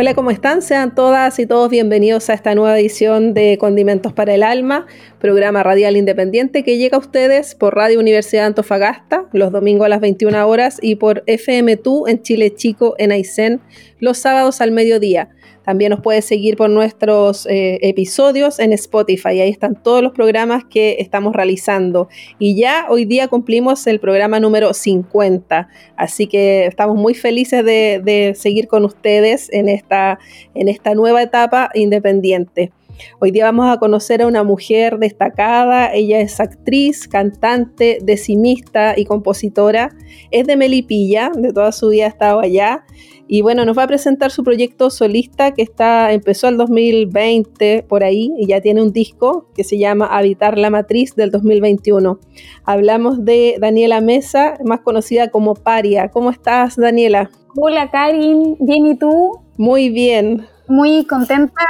Hola, 0.00 0.14
¿cómo 0.14 0.30
están? 0.30 0.62
Sean 0.62 0.94
todas 0.94 1.38
y 1.38 1.44
todos 1.44 1.68
bienvenidos 1.68 2.30
a 2.30 2.32
esta 2.32 2.54
nueva 2.54 2.80
edición 2.80 3.34
de 3.34 3.58
Condimentos 3.60 4.14
para 4.14 4.34
el 4.34 4.42
Alma, 4.42 4.86
programa 5.18 5.62
radial 5.62 5.94
independiente 5.94 6.64
que 6.64 6.78
llega 6.78 6.96
a 6.96 7.00
ustedes 7.00 7.54
por 7.54 7.74
Radio 7.74 8.00
Universidad 8.00 8.44
de 8.44 8.46
Antofagasta 8.46 9.26
los 9.34 9.52
domingos 9.52 9.84
a 9.84 9.88
las 9.90 10.00
21 10.00 10.48
horas 10.48 10.78
y 10.80 10.94
por 10.94 11.22
FM2 11.26 12.08
en 12.08 12.22
Chile 12.22 12.54
Chico 12.54 12.94
en 12.96 13.12
Aysén 13.12 13.60
los 13.98 14.16
sábados 14.16 14.62
al 14.62 14.70
mediodía. 14.70 15.28
También 15.70 15.90
nos 15.90 16.00
puedes 16.00 16.24
seguir 16.24 16.56
por 16.56 16.68
nuestros 16.68 17.46
eh, 17.46 17.78
episodios 17.82 18.58
en 18.58 18.72
Spotify. 18.72 19.40
Ahí 19.40 19.50
están 19.50 19.80
todos 19.80 20.02
los 20.02 20.10
programas 20.10 20.64
que 20.64 20.96
estamos 20.98 21.32
realizando. 21.32 22.08
Y 22.40 22.56
ya 22.56 22.86
hoy 22.88 23.04
día 23.04 23.28
cumplimos 23.28 23.86
el 23.86 24.00
programa 24.00 24.40
número 24.40 24.74
50. 24.74 25.68
Así 25.94 26.26
que 26.26 26.66
estamos 26.66 26.96
muy 26.96 27.14
felices 27.14 27.64
de, 27.64 28.02
de 28.02 28.34
seguir 28.34 28.66
con 28.66 28.84
ustedes 28.84 29.48
en 29.52 29.68
esta, 29.68 30.18
en 30.56 30.66
esta 30.66 30.96
nueva 30.96 31.22
etapa 31.22 31.70
independiente. 31.74 32.72
Hoy 33.20 33.30
día 33.30 33.44
vamos 33.44 33.70
a 33.70 33.78
conocer 33.78 34.22
a 34.22 34.26
una 34.26 34.42
mujer 34.42 34.98
destacada. 34.98 35.94
Ella 35.94 36.18
es 36.20 36.40
actriz, 36.40 37.06
cantante, 37.06 37.98
decimista 38.02 38.94
y 38.96 39.04
compositora. 39.04 39.90
Es 40.32 40.48
de 40.48 40.56
Melipilla, 40.56 41.30
de 41.32 41.52
toda 41.52 41.70
su 41.70 41.90
vida 41.90 42.06
ha 42.06 42.08
estado 42.08 42.40
allá. 42.40 42.84
Y 43.32 43.42
bueno, 43.42 43.64
nos 43.64 43.78
va 43.78 43.84
a 43.84 43.86
presentar 43.86 44.32
su 44.32 44.42
proyecto 44.42 44.90
solista 44.90 45.52
que 45.52 45.62
está, 45.62 46.10
empezó 46.10 46.48
el 46.48 46.56
2020 46.56 47.84
por 47.88 48.02
ahí 48.02 48.32
y 48.36 48.48
ya 48.48 48.60
tiene 48.60 48.82
un 48.82 48.92
disco 48.92 49.46
que 49.54 49.62
se 49.62 49.78
llama 49.78 50.06
Habitar 50.06 50.58
la 50.58 50.68
Matriz 50.68 51.14
del 51.14 51.30
2021. 51.30 52.18
Hablamos 52.64 53.24
de 53.24 53.56
Daniela 53.60 54.00
Mesa, 54.00 54.54
más 54.64 54.80
conocida 54.80 55.30
como 55.30 55.54
Paria. 55.54 56.08
¿Cómo 56.08 56.30
estás, 56.30 56.74
Daniela? 56.74 57.30
Hola, 57.54 57.88
Karin. 57.92 58.56
¿Bien 58.58 58.86
y 58.86 58.96
tú? 58.96 59.38
Muy 59.56 59.90
bien. 59.90 60.48
Muy 60.66 61.04
contenta 61.04 61.62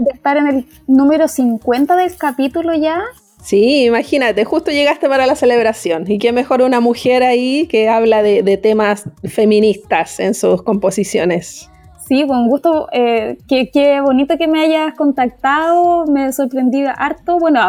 de 0.00 0.10
estar 0.14 0.36
en 0.36 0.48
el 0.48 0.66
número 0.88 1.28
50 1.28 1.94
del 1.94 2.16
capítulo 2.16 2.74
ya. 2.74 3.04
Sí, 3.44 3.84
imagínate, 3.84 4.46
justo 4.46 4.70
llegaste 4.70 5.06
para 5.06 5.26
la 5.26 5.34
celebración 5.34 6.10
y 6.10 6.18
qué 6.18 6.32
mejor 6.32 6.62
una 6.62 6.80
mujer 6.80 7.22
ahí 7.22 7.66
que 7.66 7.90
habla 7.90 8.22
de, 8.22 8.56
temas 8.56 9.04
feministas 9.22 10.18
en 10.18 10.32
sus 10.32 10.62
composiciones. 10.62 11.68
Sí, 12.08 12.26
con 12.26 12.48
gusto. 12.48 12.88
Eh, 12.90 13.36
qué, 13.46 14.00
bonito 14.00 14.38
que 14.38 14.48
me 14.48 14.62
hayas 14.62 14.94
contactado, 14.94 16.06
me 16.06 16.32
sorprendí 16.32 16.84
harto. 16.86 17.38
Bueno, 17.38 17.60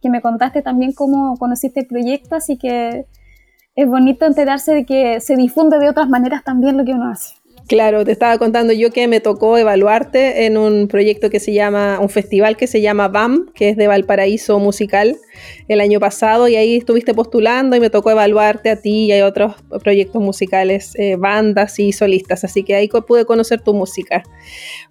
que 0.00 0.08
me 0.08 0.20
contaste 0.20 0.62
también 0.62 0.92
cómo 0.92 1.36
conociste 1.36 1.80
el 1.80 1.88
proyecto, 1.88 2.36
así 2.36 2.56
que 2.56 3.06
es 3.74 3.88
bonito 3.88 4.24
enterarse 4.24 4.72
de 4.72 4.86
que 4.86 5.20
se 5.20 5.34
difunde 5.34 5.80
de 5.80 5.88
otras 5.88 6.08
maneras 6.08 6.44
también 6.44 6.76
lo 6.76 6.84
que 6.84 6.92
uno 6.92 7.10
hace. 7.10 7.34
Claro, 7.68 8.02
te 8.02 8.12
estaba 8.12 8.38
contando 8.38 8.72
yo 8.72 8.90
que 8.92 9.06
me 9.08 9.20
tocó 9.20 9.58
evaluarte 9.58 10.46
en 10.46 10.56
un 10.56 10.88
proyecto 10.88 11.28
que 11.28 11.38
se 11.38 11.52
llama, 11.52 11.98
un 12.00 12.08
festival 12.08 12.56
que 12.56 12.66
se 12.66 12.80
llama 12.80 13.08
BAM, 13.08 13.50
que 13.54 13.68
es 13.68 13.76
de 13.76 13.86
Valparaíso 13.86 14.58
Musical, 14.58 15.18
el 15.68 15.82
año 15.82 16.00
pasado, 16.00 16.48
y 16.48 16.56
ahí 16.56 16.78
estuviste 16.78 17.12
postulando 17.12 17.76
y 17.76 17.80
me 17.80 17.90
tocó 17.90 18.10
evaluarte 18.10 18.70
a 18.70 18.76
ti 18.76 19.04
y 19.04 19.12
hay 19.12 19.20
otros 19.20 19.54
proyectos 19.84 20.22
musicales, 20.22 20.94
eh, 20.94 21.16
bandas 21.16 21.78
y 21.78 21.92
solistas, 21.92 22.42
así 22.42 22.62
que 22.62 22.74
ahí 22.74 22.88
pude 22.88 23.26
conocer 23.26 23.60
tu 23.60 23.74
música. 23.74 24.22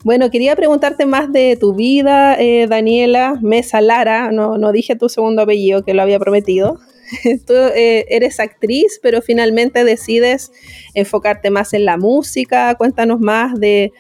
Bueno, 0.04 0.30
quería 0.30 0.56
preguntarte 0.56 1.08
más 1.08 1.32
de 1.32 1.58
tu 1.60 1.74
vida, 1.74 2.40
eh, 2.40 2.68
Daniela 2.70 3.40
Mesa 3.42 3.82
Lara, 3.82 4.32
no, 4.32 4.60
no 4.60 4.72
dije 4.72 4.96
tu 4.96 5.10
segundo 5.10 5.42
apellido 5.42 5.84
que 5.84 5.96
lo 5.96 6.04
había 6.04 6.20
prometido. 6.20 6.78
tú 7.48 7.54
eh, 7.54 8.06
eres 8.10 8.40
actriz, 8.40 9.00
pero 9.02 9.22
finalmente 9.22 9.84
decides 9.84 10.52
enfocarte 10.94 11.50
más 11.50 11.74
en 11.74 11.86
la 11.86 11.98
música. 11.98 12.76
Cuéntanos 12.76 13.20
más 13.20 13.60
de, 13.60 13.92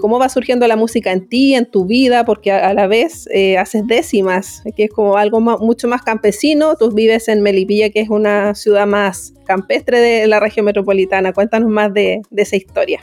cómo 0.00 0.18
va 0.18 0.28
surgiendo 0.28 0.66
la 0.66 0.76
música 0.76 1.12
en 1.12 1.28
ti, 1.28 1.54
en 1.54 1.70
tu 1.70 1.86
vida, 1.86 2.24
porque 2.24 2.52
a, 2.52 2.72
la 2.74 2.86
vez 2.86 3.28
eh, 3.32 3.58
haces 3.58 3.86
décimas, 3.86 4.62
que 4.76 4.84
es 4.84 4.90
como 4.90 5.16
algo 5.16 5.40
mucho 5.40 5.88
más 5.88 6.02
campesino. 6.02 6.76
Tú 6.76 6.90
vives 6.90 7.28
en 7.28 7.42
Melipilla, 7.42 7.90
que 7.90 8.00
es 8.00 8.08
una 8.08 8.54
ciudad 8.54 8.86
más 8.86 9.34
campestre 9.44 10.00
de 10.00 10.26
la 10.26 10.40
región 10.40 10.66
metropolitana. 10.66 11.32
Cuéntanos 11.32 11.70
más 11.70 11.92
de, 11.92 12.22
esa 12.36 12.56
historia. 12.56 13.00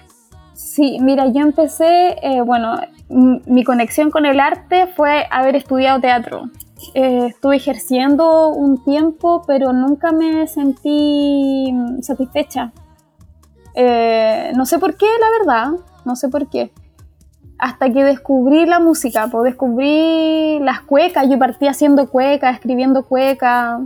Sí, 0.54 1.00
mira, 1.02 1.26
yo 1.34 1.42
empecé, 1.42 2.16
eh, 2.22 2.42
bueno, 2.46 2.80
mi 3.10 3.64
conexión 3.64 4.12
con 4.12 4.26
el 4.26 4.40
arte 4.40 4.88
fue 4.96 5.26
haber 5.32 5.56
estudiado 5.56 6.00
teatro. 6.00 6.50
Eh, 6.94 7.28
estuve 7.28 7.56
ejerciendo 7.58 8.50
un 8.50 8.84
tiempo, 8.84 9.44
pero 9.48 9.74
nunca 9.74 10.12
me 10.12 10.48
sentí 10.48 11.74
satisfecha. 12.02 12.74
Eh, 13.76 14.52
no 14.56 14.66
sé 14.66 14.80
por 14.80 14.96
qué, 14.96 15.06
la 15.20 15.40
verdad, 15.40 15.80
no 16.06 16.16
sé 16.16 16.30
por 16.30 16.50
qué. 16.50 16.72
Hasta 17.58 17.92
que 17.92 18.04
descubrí 18.04 18.66
la 18.66 18.80
música, 18.80 19.28
pues 19.32 19.44
descubrí 19.44 20.60
las 20.60 20.82
cuecas. 20.82 21.30
Yo 21.30 21.38
partí 21.38 21.68
haciendo 21.68 22.10
cuecas, 22.10 22.56
escribiendo 22.56 23.06
cuecas. 23.06 23.82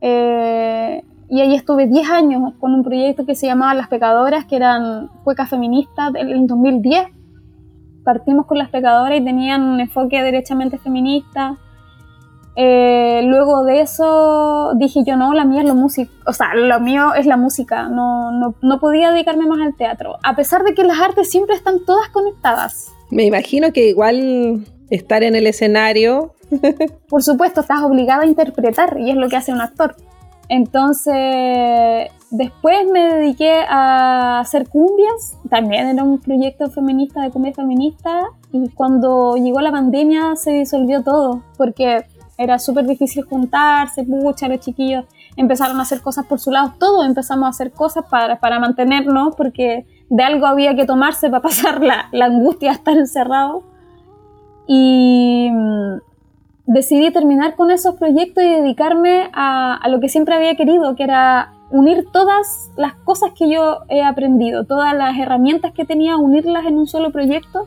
Eh, 0.00 1.02
y 1.28 1.40
ahí 1.40 1.54
estuve 1.54 1.86
10 1.86 2.10
años 2.10 2.52
con 2.60 2.74
un 2.74 2.82
proyecto 2.82 3.24
que 3.24 3.34
se 3.34 3.46
llamaba 3.46 3.74
Las 3.74 3.88
Pecadoras, 3.88 4.44
que 4.44 4.56
eran 4.56 5.08
cuecas 5.24 5.48
feministas 5.48 6.12
en 6.14 6.46
2010. 6.46 7.08
Partimos 8.04 8.46
con 8.46 8.58
Las 8.58 8.70
Pecadoras 8.70 9.18
y 9.18 9.24
tenían 9.24 9.62
un 9.62 9.80
enfoque 9.80 10.22
derechamente 10.22 10.78
feminista. 10.78 11.56
Eh, 12.58 13.20
luego 13.24 13.64
de 13.64 13.82
eso 13.82 14.72
dije 14.76 15.00
yo, 15.06 15.16
no, 15.16 15.34
la 15.34 15.44
mía 15.44 15.60
es 15.60 15.68
lo 15.68 15.74
música, 15.74 16.10
o 16.26 16.32
sea, 16.32 16.54
lo 16.54 16.80
mío 16.80 17.12
es 17.14 17.26
la 17.26 17.36
música, 17.36 17.88
no, 17.88 18.32
no, 18.32 18.54
no, 18.62 18.80
podía 18.80 19.10
dedicarme 19.10 19.46
más 19.46 19.60
al 19.60 19.76
teatro, 19.76 20.16
a 20.22 20.34
pesar 20.34 20.64
de 20.64 20.72
que 20.72 20.82
las 20.82 20.98
artes 20.98 21.30
siempre 21.30 21.54
están 21.54 21.84
todas 21.84 22.08
conectadas. 22.08 22.94
Me 23.10 23.24
imagino 23.24 23.72
que 23.72 23.88
igual 23.88 24.64
estar 24.88 25.22
en 25.22 25.36
el 25.36 25.46
escenario... 25.46 26.32
Por 27.08 27.22
supuesto, 27.22 27.60
estás 27.60 27.82
obligada 27.82 28.22
a 28.22 28.26
interpretar 28.26 28.96
y 29.00 29.10
es 29.10 29.16
lo 29.16 29.28
que 29.28 29.36
hace 29.36 29.52
un 29.52 29.60
actor. 29.60 29.96
Entonces, 30.48 32.08
después 32.30 32.86
me 32.90 33.16
dediqué 33.16 33.64
a 33.68 34.40
hacer 34.40 34.68
cumbias, 34.68 35.36
también 35.50 35.88
era 35.88 36.04
un 36.04 36.20
proyecto 36.20 36.70
feminista 36.70 37.20
de 37.22 37.30
cumbia 37.30 37.52
feminista, 37.52 38.22
y 38.52 38.68
cuando 38.70 39.34
llegó 39.36 39.60
la 39.60 39.72
pandemia 39.72 40.36
se 40.36 40.52
disolvió 40.52 41.02
todo, 41.02 41.42
porque 41.56 42.06
era 42.38 42.58
súper 42.58 42.86
difícil 42.86 43.24
juntarse, 43.24 44.04
pucha, 44.04 44.48
los 44.48 44.60
chiquillos 44.60 45.04
empezaron 45.36 45.78
a 45.78 45.82
hacer 45.82 46.00
cosas 46.00 46.26
por 46.26 46.38
su 46.38 46.50
lado, 46.50 46.74
todos 46.78 47.06
empezamos 47.06 47.46
a 47.46 47.50
hacer 47.50 47.72
cosas 47.72 48.04
para, 48.10 48.40
para 48.40 48.58
mantenernos, 48.58 49.34
porque 49.36 49.86
de 50.08 50.22
algo 50.22 50.46
había 50.46 50.74
que 50.74 50.86
tomarse 50.86 51.30
para 51.30 51.42
pasar 51.48 51.82
la, 51.82 52.08
la 52.12 52.26
angustia 52.26 52.70
de 52.70 52.76
estar 52.76 52.96
encerrado. 52.96 53.62
Y 54.68 55.48
mm, 55.52 55.98
decidí 56.66 57.10
terminar 57.12 57.54
con 57.54 57.70
esos 57.70 57.94
proyectos 57.94 58.42
y 58.42 58.48
dedicarme 58.48 59.30
a, 59.32 59.76
a 59.76 59.88
lo 59.88 60.00
que 60.00 60.08
siempre 60.08 60.34
había 60.34 60.56
querido, 60.56 60.96
que 60.96 61.04
era 61.04 61.52
unir 61.70 62.06
todas 62.12 62.70
las 62.76 62.94
cosas 62.94 63.32
que 63.36 63.50
yo 63.50 63.80
he 63.88 64.02
aprendido, 64.02 64.64
todas 64.64 64.94
las 64.94 65.18
herramientas 65.18 65.72
que 65.72 65.84
tenía, 65.84 66.16
unirlas 66.16 66.66
en 66.66 66.78
un 66.78 66.86
solo 66.86 67.10
proyecto. 67.10 67.66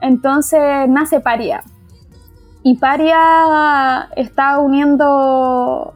Entonces 0.00 0.88
nace 0.88 1.20
Paria. 1.20 1.62
Y 2.62 2.76
Paria 2.76 4.08
está 4.16 4.58
uniendo, 4.58 5.94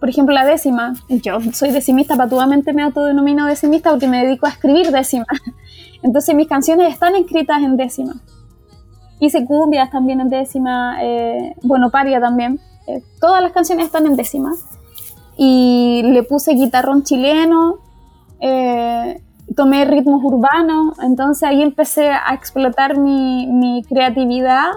por 0.00 0.08
ejemplo, 0.08 0.34
la 0.34 0.44
décima. 0.44 0.94
Yo 1.08 1.38
soy 1.52 1.70
decimista, 1.70 2.16
patuamente 2.16 2.72
me 2.72 2.82
autodenomino 2.82 3.46
decimista 3.46 3.90
porque 3.90 4.08
me 4.08 4.24
dedico 4.24 4.46
a 4.46 4.50
escribir 4.50 4.90
décima. 4.90 5.26
Entonces 6.02 6.34
mis 6.34 6.48
canciones 6.48 6.92
están 6.92 7.14
escritas 7.14 7.62
en 7.62 7.76
décima. 7.76 8.14
Hice 9.20 9.44
cumbias 9.44 9.90
también 9.90 10.20
en 10.20 10.30
décima, 10.30 10.96
eh, 11.02 11.54
bueno, 11.62 11.90
Paria 11.90 12.20
también. 12.20 12.58
Eh, 12.86 13.02
todas 13.20 13.42
las 13.42 13.52
canciones 13.52 13.86
están 13.86 14.06
en 14.06 14.16
décima. 14.16 14.52
Y 15.36 16.02
le 16.04 16.22
puse 16.22 16.54
guitarrón 16.54 17.02
chileno, 17.02 17.78
eh, 18.40 19.22
tomé 19.54 19.84
ritmos 19.84 20.22
urbanos, 20.24 20.98
entonces 21.00 21.42
ahí 21.44 21.62
empecé 21.62 22.10
a 22.10 22.34
explotar 22.34 22.98
mi, 22.98 23.46
mi 23.46 23.82
creatividad 23.84 24.70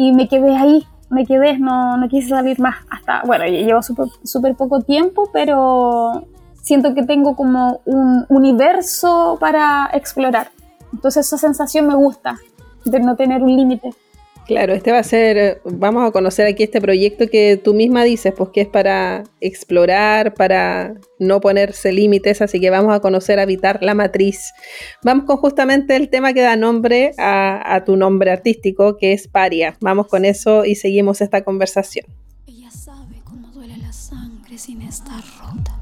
y 0.00 0.12
me 0.12 0.28
quedé 0.28 0.56
ahí. 0.56 0.86
me 1.10 1.26
quedé, 1.26 1.58
no, 1.58 1.98
no 1.98 2.08
quise 2.08 2.28
salir 2.28 2.58
más. 2.58 2.76
Hasta, 2.88 3.22
bueno, 3.26 3.44
llevo 3.44 3.80
súper 3.82 4.54
poco 4.54 4.80
tiempo, 4.80 5.28
pero 5.30 6.24
siento 6.62 6.94
que 6.94 7.02
tengo 7.02 7.36
como 7.36 7.82
un 7.84 8.24
universo 8.30 9.36
para 9.38 9.90
explorar. 9.92 10.52
Entonces 10.92 11.26
esa 11.26 11.36
sensación 11.36 11.86
me 11.86 11.94
gusta, 11.96 12.38
de 12.86 13.00
no 13.00 13.14
tener 13.14 13.42
un 13.42 13.54
límite. 13.54 13.90
Claro, 14.50 14.74
este 14.74 14.90
va 14.90 14.98
a 14.98 15.04
ser, 15.04 15.62
vamos 15.64 16.04
a 16.04 16.10
conocer 16.10 16.44
aquí 16.48 16.64
este 16.64 16.80
proyecto 16.80 17.28
que 17.28 17.56
tú 17.56 17.72
misma 17.72 18.02
dices, 18.02 18.34
pues 18.36 18.50
que 18.52 18.62
es 18.62 18.66
para 18.66 19.22
explorar, 19.40 20.34
para 20.34 20.94
no 21.20 21.40
ponerse 21.40 21.92
límites, 21.92 22.42
así 22.42 22.58
que 22.58 22.68
vamos 22.68 22.92
a 22.92 22.98
conocer 22.98 23.38
Habitar 23.38 23.80
la 23.80 23.94
Matriz. 23.94 24.52
Vamos 25.04 25.24
con 25.26 25.36
justamente 25.36 25.94
el 25.94 26.10
tema 26.10 26.32
que 26.32 26.40
da 26.40 26.56
nombre 26.56 27.12
a, 27.16 27.76
a 27.76 27.84
tu 27.84 27.94
nombre 27.94 28.32
artístico, 28.32 28.96
que 28.96 29.12
es 29.12 29.28
Paria. 29.28 29.76
Vamos 29.80 30.08
con 30.08 30.24
eso 30.24 30.64
y 30.64 30.74
seguimos 30.74 31.20
esta 31.20 31.44
conversación. 31.44 32.06
Ella 32.48 32.72
sabe 32.72 33.20
cómo 33.22 33.52
duele 33.52 33.76
la 33.76 33.92
sangre 33.92 34.58
sin 34.58 34.82
estar 34.82 35.22
rota. 35.38 35.78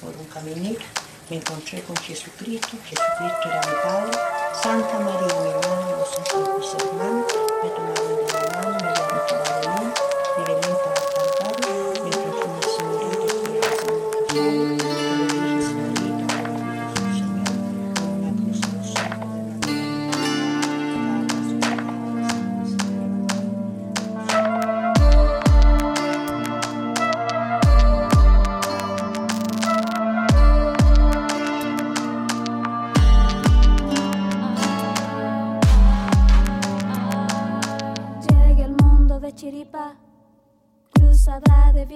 por 0.00 0.16
un 0.16 0.26
caminito, 0.32 0.80
me 1.28 1.36
encontré 1.36 1.82
con 1.82 1.96
Jesucristo, 1.96 2.78
Jesucristo 2.86 3.48
era 3.50 3.60
mi 3.60 3.74
Padre, 3.82 4.18
Santa 4.62 4.98
María, 5.00 5.36
mi 5.44 5.67
me 6.38 7.70
tomaron 7.70 8.07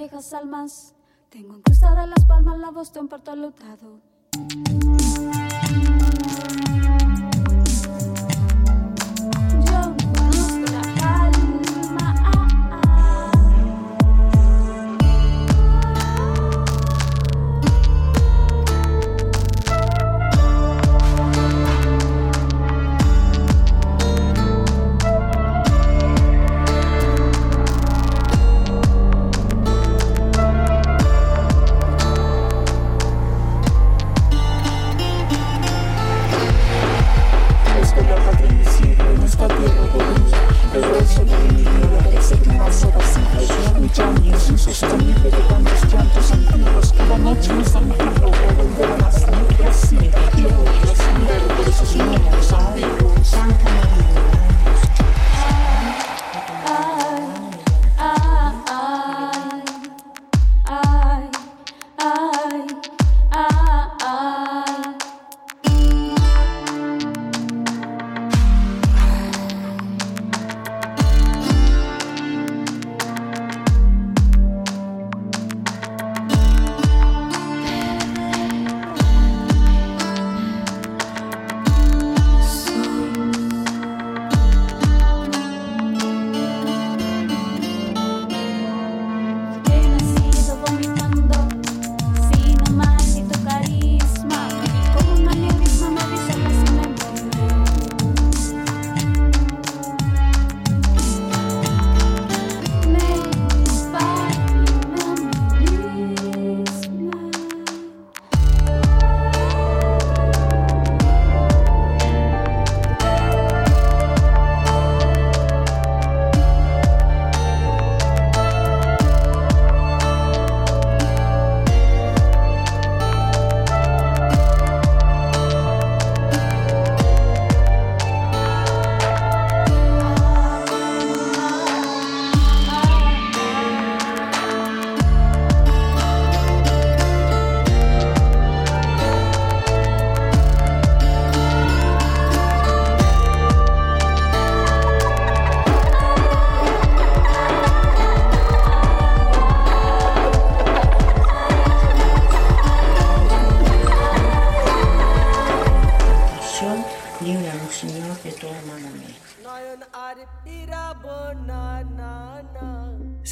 viejas 0.03 0.35
almas. 0.35 0.95
Tengo 1.31 1.57
incrustada 1.59 2.03
en 2.03 2.11
las 2.11 2.25
palmas 2.25 2.59
la 2.59 2.71
voz 2.71 2.93
de 2.93 3.01
un 3.01 3.09
parto 3.09 3.37
lutado. 3.37 4.01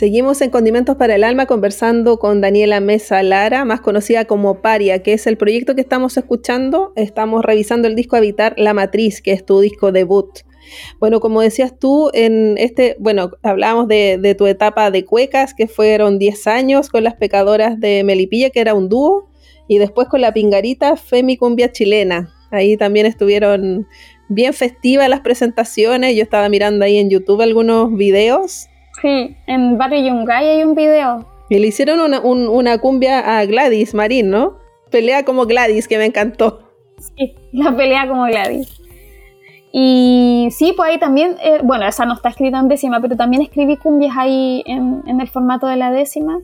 Seguimos 0.01 0.41
en 0.41 0.49
Condimentos 0.49 0.97
para 0.97 1.15
el 1.17 1.25
Alma 1.25 1.45
conversando 1.45 2.19
con 2.19 2.41
Daniela 2.41 2.81
Mesa 2.81 3.23
Lara, 3.23 3.67
más 3.67 3.83
conocida 3.83 4.25
como 4.25 4.63
Paria, 4.63 5.03
que 5.03 5.13
es 5.13 5.27
el 5.27 5.37
proyecto 5.37 5.75
que 5.75 5.83
estamos 5.83 6.17
escuchando. 6.17 6.95
Estamos 6.97 7.45
revisando 7.45 7.87
el 7.87 7.95
disco 7.95 8.17
Habitar 8.17 8.55
la 8.57 8.73
Matriz, 8.73 9.21
que 9.21 9.33
es 9.33 9.45
tu 9.45 9.61
disco 9.61 9.93
debut. 9.93 10.39
Bueno, 11.01 11.21
como 11.21 11.43
decías 11.43 11.79
tú, 11.79 12.11
en 12.15 12.57
este, 12.57 12.97
bueno, 12.99 13.33
hablábamos 13.43 13.89
de, 13.89 14.17
de 14.17 14.35
tu 14.35 14.47
etapa 14.47 14.91
de 14.91 15.05
cuecas, 15.05 15.53
que 15.53 15.69
fueron 15.69 16.19
10 16.19 16.47
años 16.47 16.89
con 16.89 17.05
las 17.05 17.17
pecadoras 17.17 17.79
de 17.79 18.03
Melipilla, 18.03 18.49
que 18.49 18.61
era 18.61 18.73
un 18.73 18.89
dúo, 18.89 19.29
y 19.69 19.77
después 19.77 20.09
con 20.09 20.23
la 20.23 20.33
pingarita 20.33 20.97
Femi 20.97 21.37
Cumbia 21.37 21.73
Chilena. 21.73 22.33
Ahí 22.51 22.79
también 22.79 23.05
estuvieron 23.05 23.87
bien 24.31 24.55
festivas 24.55 25.11
las 25.11 25.21
presentaciones. 25.21 26.17
Yo 26.17 26.23
estaba 26.23 26.49
mirando 26.49 26.87
ahí 26.87 26.97
en 26.97 27.11
YouTube 27.11 27.43
algunos 27.43 27.95
videos. 27.95 28.70
Sí, 29.03 29.37
en 29.47 29.79
Barrio 29.79 30.01
Yungay 30.07 30.49
hay 30.49 30.63
un 30.65 30.75
video. 30.75 31.27
Y 31.49 31.59
le 31.59 31.67
hicieron 31.69 32.01
una, 32.01 32.21
un- 32.21 32.49
una 32.49 32.79
cumbia 32.79 33.39
a 33.39 33.45
Gladys 33.47 33.95
Marín, 33.95 34.31
¿no? 34.31 34.59
Pelea 34.91 35.25
como 35.25 35.47
Gladys, 35.47 35.89
que 35.89 35.99
me 35.99 36.05
encantó. 36.07 36.61
Sí, 36.99 37.35
la 37.53 37.75
pelea 37.75 38.07
como 38.09 38.25
Gladys. 38.25 38.81
Y 39.73 40.49
sí, 40.51 40.73
pues 40.77 40.91
ahí 40.91 40.99
también, 40.99 41.37
eh, 41.43 41.61
bueno, 41.63 41.87
esa 41.87 42.05
no 42.05 42.15
está 42.15 42.29
escrita 42.31 42.59
en 42.59 42.69
décima, 42.69 43.01
pero 43.01 43.17
también 43.17 43.43
escribí 43.43 43.77
cumbias 43.77 44.17
ahí 44.19 44.63
en, 44.67 45.03
en 45.07 45.21
el 45.21 45.29
formato 45.29 45.67
de 45.69 45.77
la 45.77 45.91
décima. 45.93 46.41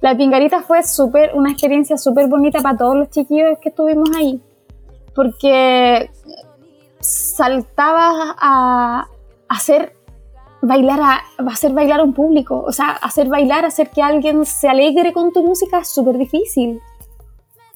La 0.00 0.16
pingarita 0.16 0.62
fue 0.62 0.82
súper, 0.82 1.32
una 1.34 1.52
experiencia 1.52 1.96
súper 1.98 2.26
bonita 2.26 2.60
para 2.60 2.76
todos 2.78 2.96
los 2.96 3.10
chiquillos 3.10 3.58
que 3.60 3.68
estuvimos 3.68 4.08
ahí, 4.16 4.40
porque 5.14 6.10
saltabas 7.00 8.34
a, 8.38 9.06
a 9.48 9.54
hacer 9.54 9.92
bailar 10.62 11.00
a, 11.00 11.22
hacer 11.50 11.72
bailar 11.72 12.00
a 12.00 12.04
un 12.04 12.12
público. 12.12 12.62
O 12.66 12.72
sea, 12.72 12.90
hacer 12.90 13.28
bailar, 13.28 13.64
hacer 13.64 13.90
que 13.90 14.02
alguien 14.02 14.44
se 14.44 14.68
alegre 14.68 15.12
con 15.12 15.32
tu 15.32 15.42
música 15.42 15.78
es 15.78 15.88
súper 15.88 16.18
difícil. 16.18 16.80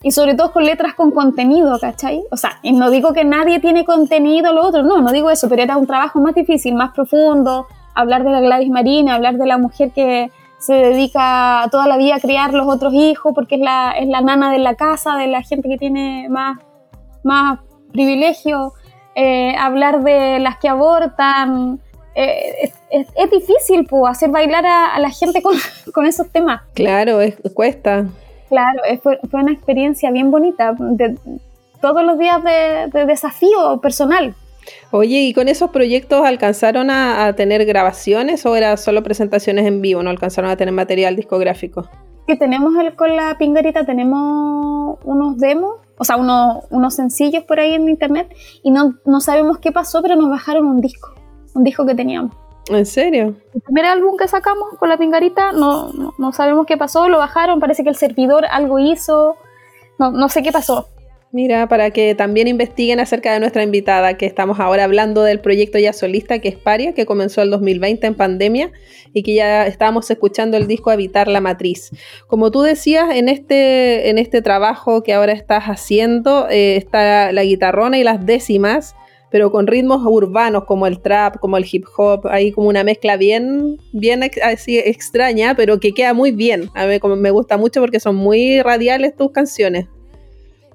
Y 0.02 0.10
sobre 0.10 0.34
todo 0.34 0.52
con 0.52 0.64
letras 0.64 0.94
con 0.94 1.10
contenido, 1.12 1.78
¿cachai? 1.80 2.22
O 2.30 2.36
sea, 2.36 2.58
y 2.62 2.72
no 2.72 2.90
digo 2.90 3.14
que 3.14 3.24
nadie 3.24 3.58
tiene 3.58 3.86
contenido 3.86 4.52
lo 4.52 4.62
otro, 4.66 4.82
no, 4.82 5.00
no 5.00 5.12
digo 5.12 5.30
eso, 5.30 5.48
pero 5.48 5.62
era 5.62 5.78
un 5.78 5.86
trabajo 5.86 6.20
más 6.20 6.34
difícil, 6.34 6.74
más 6.74 6.92
profundo, 6.92 7.66
hablar 7.94 8.22
de 8.22 8.30
la 8.30 8.40
Gladys 8.40 8.68
Marina, 8.68 9.14
hablar 9.14 9.38
de 9.38 9.46
la 9.46 9.56
mujer 9.56 9.92
que 9.92 10.30
se 10.58 10.74
dedica 10.74 11.66
toda 11.70 11.86
la 11.86 11.96
vida 11.96 12.16
a 12.16 12.20
criar 12.20 12.52
los 12.52 12.66
otros 12.66 12.92
hijos 12.92 13.32
porque 13.34 13.54
es 13.54 13.60
la, 13.62 13.92
es 13.92 14.08
la 14.08 14.20
nana 14.20 14.50
de 14.50 14.58
la 14.58 14.74
casa, 14.74 15.16
de 15.16 15.26
la 15.26 15.42
gente 15.42 15.68
que 15.68 15.78
tiene 15.78 16.26
más, 16.28 16.58
más 17.22 17.60
privilegio, 17.92 18.72
eh, 19.14 19.54
hablar 19.56 20.02
de 20.02 20.38
las 20.38 20.58
que 20.58 20.68
abortan, 20.68 21.80
eh, 22.14 22.72
es, 22.90 23.30
difícil 23.30 23.86
pues, 23.88 24.02
hacer 24.10 24.30
bailar 24.30 24.64
a, 24.66 24.98
la 24.98 25.10
gente 25.10 25.42
con, 25.92 26.06
esos 26.06 26.30
temas. 26.30 26.62
Claro, 26.74 27.20
es, 27.20 27.36
cuesta. 27.54 28.06
Claro, 28.48 28.82
fue, 29.02 29.18
fue, 29.30 29.42
una 29.42 29.52
experiencia 29.52 30.10
bien 30.10 30.30
bonita, 30.30 30.74
de, 30.78 31.16
todos 31.80 32.04
los 32.04 32.18
días 32.18 32.42
de, 32.42 33.04
desafío 33.06 33.80
personal. 33.82 34.34
Oye, 34.90 35.20
¿y 35.20 35.34
con 35.34 35.48
esos 35.48 35.70
proyectos 35.70 36.24
alcanzaron 36.24 36.88
a, 36.90 37.34
tener 37.34 37.66
grabaciones 37.66 38.46
o 38.46 38.56
eran 38.56 38.78
solo 38.78 39.02
presentaciones 39.02 39.66
en 39.66 39.82
vivo? 39.82 40.02
¿No 40.02 40.10
alcanzaron 40.10 40.50
a 40.50 40.56
tener 40.56 40.72
material 40.72 41.16
discográfico? 41.16 41.88
Sí, 42.26 42.38
tenemos 42.38 42.74
el, 42.76 42.94
con 42.94 43.14
la 43.14 43.36
pingarita, 43.36 43.84
tenemos 43.84 44.98
unos 45.04 45.36
demos, 45.36 45.74
o 45.98 46.04
sea, 46.04 46.16
unos, 46.16 46.64
unos 46.70 46.94
sencillos 46.94 47.44
por 47.44 47.60
ahí 47.60 47.74
en 47.74 47.86
internet 47.88 48.34
y 48.62 48.70
no, 48.70 48.94
no 49.04 49.20
sabemos 49.20 49.58
qué 49.58 49.70
pasó, 49.70 50.00
pero 50.00 50.16
nos 50.16 50.30
bajaron 50.30 50.64
un 50.64 50.80
disco 50.80 51.13
un 51.54 51.64
disco 51.64 51.86
que 51.86 51.94
teníamos. 51.94 52.32
¿En 52.68 52.86
serio? 52.86 53.34
El 53.54 53.60
primer 53.60 53.84
álbum 53.84 54.16
que 54.16 54.26
sacamos 54.26 54.78
con 54.78 54.88
la 54.88 54.96
pingarita, 54.96 55.52
no, 55.52 55.92
no, 56.18 56.32
sabemos 56.32 56.66
qué 56.66 56.76
pasó, 56.76 57.08
lo 57.08 57.18
bajaron, 57.18 57.60
parece 57.60 57.82
que 57.82 57.90
el 57.90 57.96
servidor 57.96 58.46
algo 58.50 58.78
hizo, 58.78 59.36
no, 59.98 60.10
no 60.10 60.28
sé 60.28 60.42
qué 60.42 60.50
pasó. 60.50 60.88
Mira, 61.34 61.68
para 61.68 61.90
que 61.90 62.14
también 62.14 62.46
investiguen 62.46 63.00
acerca 63.00 63.32
de 63.32 63.40
nuestra 63.40 63.64
invitada, 63.64 64.16
que 64.16 64.24
estamos 64.24 64.60
ahora 64.60 64.84
hablando 64.84 65.24
del 65.24 65.40
proyecto 65.40 65.80
ya 65.80 65.92
solista, 65.92 66.38
que 66.38 66.48
es 66.48 66.54
Paria, 66.54 66.94
que 66.94 67.06
comenzó 67.06 67.42
el 67.42 67.50
2020 67.50 68.06
en 68.06 68.14
pandemia 68.14 68.70
y 69.12 69.24
que 69.24 69.34
ya 69.34 69.66
estábamos 69.66 70.08
escuchando 70.12 70.56
el 70.56 70.68
disco 70.68 70.92
Habitar 70.92 71.26
la 71.26 71.40
Matriz. 71.40 71.90
Como 72.28 72.52
tú 72.52 72.62
decías, 72.62 73.10
en 73.10 73.28
este, 73.28 74.10
en 74.10 74.18
este 74.18 74.42
trabajo 74.42 75.02
que 75.02 75.12
ahora 75.12 75.32
estás 75.32 75.64
haciendo, 75.64 76.48
eh, 76.48 76.76
está 76.76 77.32
la 77.32 77.42
guitarrona 77.42 77.98
y 77.98 78.04
las 78.04 78.24
décimas, 78.24 78.94
pero 79.34 79.50
con 79.50 79.66
ritmos 79.66 80.00
urbanos 80.04 80.62
como 80.62 80.86
el 80.86 81.00
trap, 81.00 81.40
como 81.40 81.56
el 81.56 81.66
hip 81.68 81.86
hop, 81.96 82.28
hay 82.28 82.52
como 82.52 82.68
una 82.68 82.84
mezcla 82.84 83.16
bien, 83.16 83.80
bien 83.92 84.20
así 84.44 84.78
extraña, 84.78 85.56
pero 85.56 85.80
que 85.80 85.90
queda 85.90 86.14
muy 86.14 86.30
bien. 86.30 86.70
A 86.72 86.86
mí 86.86 87.00
como 87.00 87.16
me 87.16 87.32
gusta 87.32 87.56
mucho 87.56 87.80
porque 87.80 87.98
son 87.98 88.14
muy 88.14 88.62
radiales 88.62 89.16
tus 89.16 89.32
canciones. 89.32 89.88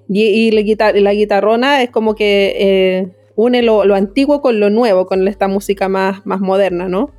Y, 0.10 0.52
la, 0.52 1.14
guitarrona 1.14 1.82
es 1.84 1.90
como 1.90 2.16
que 2.16 2.54
eh, 2.60 3.08
une 3.38 3.62
lo, 3.62 3.82
antiguo 3.96 4.42
con 4.42 4.60
lo 4.60 4.70
nuevo, 4.70 5.06
con 5.06 5.26
esta 5.30 5.48
música 5.48 5.88
más, 5.88 6.26
más 6.26 6.42
moderna, 6.42 6.90
¿no? 6.90 7.12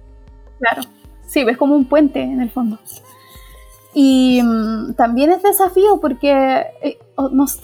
Claro, 0.58 0.82
sí, 1.26 1.42
ves 1.42 1.56
como 1.56 1.74
un 1.74 1.86
puente 1.86 2.20
en 2.20 2.42
el 2.42 2.50
fondo. 2.50 2.78
Y 3.92 4.40
mm, 4.42 4.94
también 4.94 5.32
es 5.32 5.42
desafío 5.42 6.00
porque, 6.00 6.66
eh, 6.82 6.98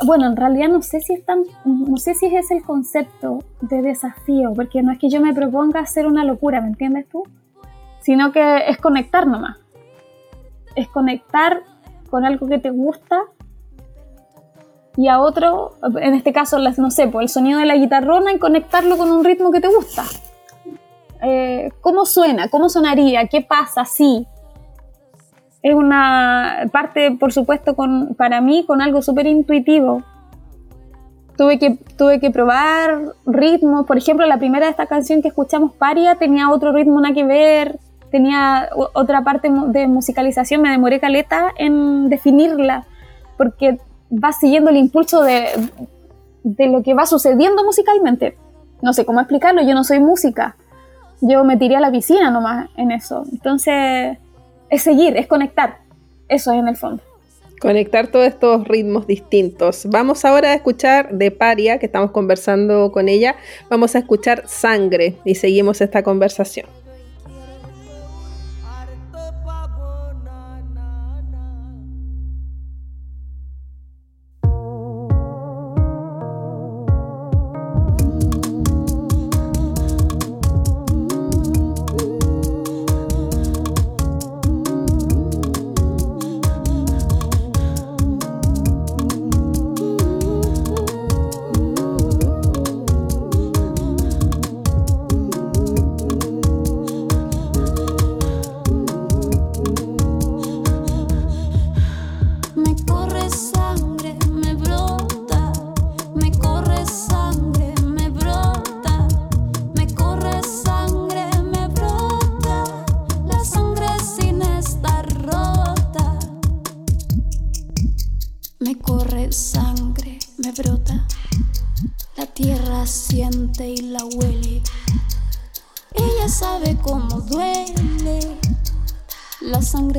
bueno, 0.05 0.27
en 0.27 0.37
realidad 0.37 0.69
no 0.69 0.83
sé 0.83 1.01
si 1.01 1.15
es 1.15 1.25
tan, 1.25 1.45
no 1.65 1.97
sé 1.99 2.15
si 2.15 2.27
es 2.27 2.51
el 2.51 2.63
concepto 2.63 3.45
de 3.61 3.83
desafío, 3.83 4.53
porque 4.55 4.83
no 4.83 4.93
es 4.93 4.99
que 4.99 5.09
yo 5.09 5.21
me 5.21 5.33
proponga 5.33 5.81
hacer 5.81 6.07
una 6.07 6.25
locura, 6.25 6.61
¿me 6.61 6.69
entiendes 6.69 7.09
tú? 7.09 7.23
Sino 8.01 8.33
que 8.33 8.69
es 8.69 8.79
conectar 8.79 9.27
nomás. 9.27 9.57
Es 10.75 10.89
conectar 10.89 11.63
con 12.11 12.25
algo 12.25 12.49
que 12.49 12.59
te 12.59 12.71
gusta 12.71 13.23
y 14.97 15.09
a 15.09 15.21
otro, 15.21 15.75
en 16.01 16.15
este 16.15 16.33
caso, 16.33 16.59
no 16.59 16.91
sé, 16.91 17.07
por 17.09 17.23
el 17.23 17.29
sonido 17.29 17.61
de 17.61 17.67
la 17.67 17.77
guitarrona 17.77 18.33
y 18.33 18.39
conectarlo 18.39 18.97
con 18.97 19.11
un 19.11 19.25
ritmo 19.25 19.51
que 19.51 19.61
te 19.61 19.69
gusta. 19.69 20.05
Eh, 21.23 21.71
¿Cómo 21.81 22.05
suena? 22.05 22.49
¿Cómo 22.49 22.69
sonaría? 22.69 23.27
¿Qué 23.29 23.43
pasa? 23.43 23.85
Sí 23.85 24.27
es 25.67 25.75
una 25.75 26.69
parte, 26.71 27.11
por 27.19 27.33
supuesto, 27.33 27.75
con, 27.75 28.15
para 28.15 28.41
mí 28.41 28.65
con 28.65 28.81
algo 28.81 29.03
súper 29.03 29.27
intuitivo. 29.27 30.05
Tuve 31.37 31.59
que, 31.59 31.77
tuve 31.99 32.21
que 32.21 32.31
probar 32.31 33.01
ritmos. 33.27 33.85
Por 33.85 33.99
ejemplo, 33.99 34.25
la 34.27 34.39
primera 34.39 34.67
de 34.67 34.71
esta 34.71 34.87
canción 34.87 35.23
que 35.23 35.29
escuchamos, 35.29 35.73
Paria, 35.73 36.15
tenía 36.15 36.51
otro 36.51 36.71
ritmo 36.71 37.01
nada 37.01 37.15
que 37.17 37.25
ver, 37.25 37.81
tenía 38.13 38.69
otra 38.93 39.25
parte 39.25 39.51
de 39.51 39.89
musicalización. 39.89 40.63
Me 40.63 40.71
demoré 40.71 41.01
caleta 41.01 41.53
en 41.57 42.11
definirla, 42.11 42.85
porque 43.37 43.81
va 44.09 44.31
siguiendo 44.31 44.71
el 44.71 44.77
impulso 44.77 45.23
de, 45.23 45.49
de 46.45 46.69
lo 46.69 46.85
que 46.85 46.95
va 46.95 47.07
sucediendo 47.07 47.65
musicalmente. 47.65 48.39
No 48.83 48.93
sé 48.93 49.05
cómo 49.05 49.19
explicarlo, 49.19 49.63
yo 49.63 49.75
no 49.75 49.83
soy 49.83 49.99
música. 49.99 50.55
Yo 51.21 51.43
me 51.43 51.57
tiré 51.57 51.75
a 51.75 51.81
la 51.81 51.91
piscina 51.91 52.31
nomás 52.31 52.69
en 52.77 52.93
eso. 52.93 53.25
Entonces 53.33 54.17
es 54.71 54.83
seguir, 54.83 55.17
es 55.17 55.27
conectar. 55.27 55.79
Eso 56.29 56.53
es 56.53 56.59
en 56.59 56.69
el 56.69 56.77
fondo. 56.77 57.03
Conectar 57.61 58.09
todos 58.09 58.27
estos 58.27 58.69
ritmos 58.69 59.07
distintos. 59.07 59.87
Vamos 59.89 60.25
ahora 60.25 60.51
a 60.51 60.55
escuchar 60.55 61.11
de 61.13 61.31
Paria, 61.31 61.79
que 61.79 61.87
estamos 61.87 62.11
conversando 62.11 62.93
con 62.93 63.09
ella. 63.09 63.37
Vamos 63.71 63.95
a 63.95 64.01
escuchar 64.01 64.43
Sangre 64.47 65.17
y 65.25 65.37
seguimos 65.37 65.81
esta 65.81 66.03
conversación. 66.03 66.67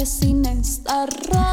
En 0.08 0.46
un 0.46 1.47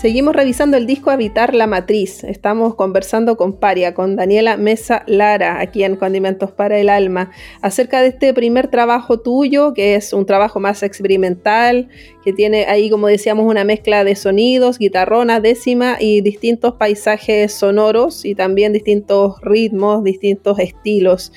Seguimos 0.00 0.36
revisando 0.36 0.76
el 0.76 0.86
disco 0.86 1.10
Habitar 1.10 1.56
la 1.56 1.66
Matriz. 1.66 2.22
Estamos 2.22 2.76
conversando 2.76 3.36
con 3.36 3.54
Paria, 3.58 3.94
con 3.94 4.14
Daniela 4.14 4.56
Mesa 4.56 5.02
Lara, 5.08 5.58
aquí 5.60 5.82
en 5.82 5.96
Condimentos 5.96 6.52
para 6.52 6.78
el 6.78 6.88
Alma, 6.88 7.32
acerca 7.62 8.00
de 8.00 8.06
este 8.06 8.32
primer 8.32 8.68
trabajo 8.68 9.18
tuyo, 9.18 9.74
que 9.74 9.96
es 9.96 10.12
un 10.12 10.24
trabajo 10.24 10.60
más 10.60 10.84
experimental, 10.84 11.88
tiene 12.32 12.66
ahí, 12.66 12.90
como 12.90 13.08
decíamos, 13.08 13.46
una 13.46 13.64
mezcla 13.64 14.04
de 14.04 14.16
sonidos, 14.16 14.78
guitarrona, 14.78 15.40
décima 15.40 15.96
y 16.00 16.20
distintos 16.20 16.74
paisajes 16.74 17.52
sonoros 17.52 18.24
y 18.24 18.34
también 18.34 18.72
distintos 18.72 19.40
ritmos, 19.42 20.04
distintos 20.04 20.58
estilos. 20.58 21.32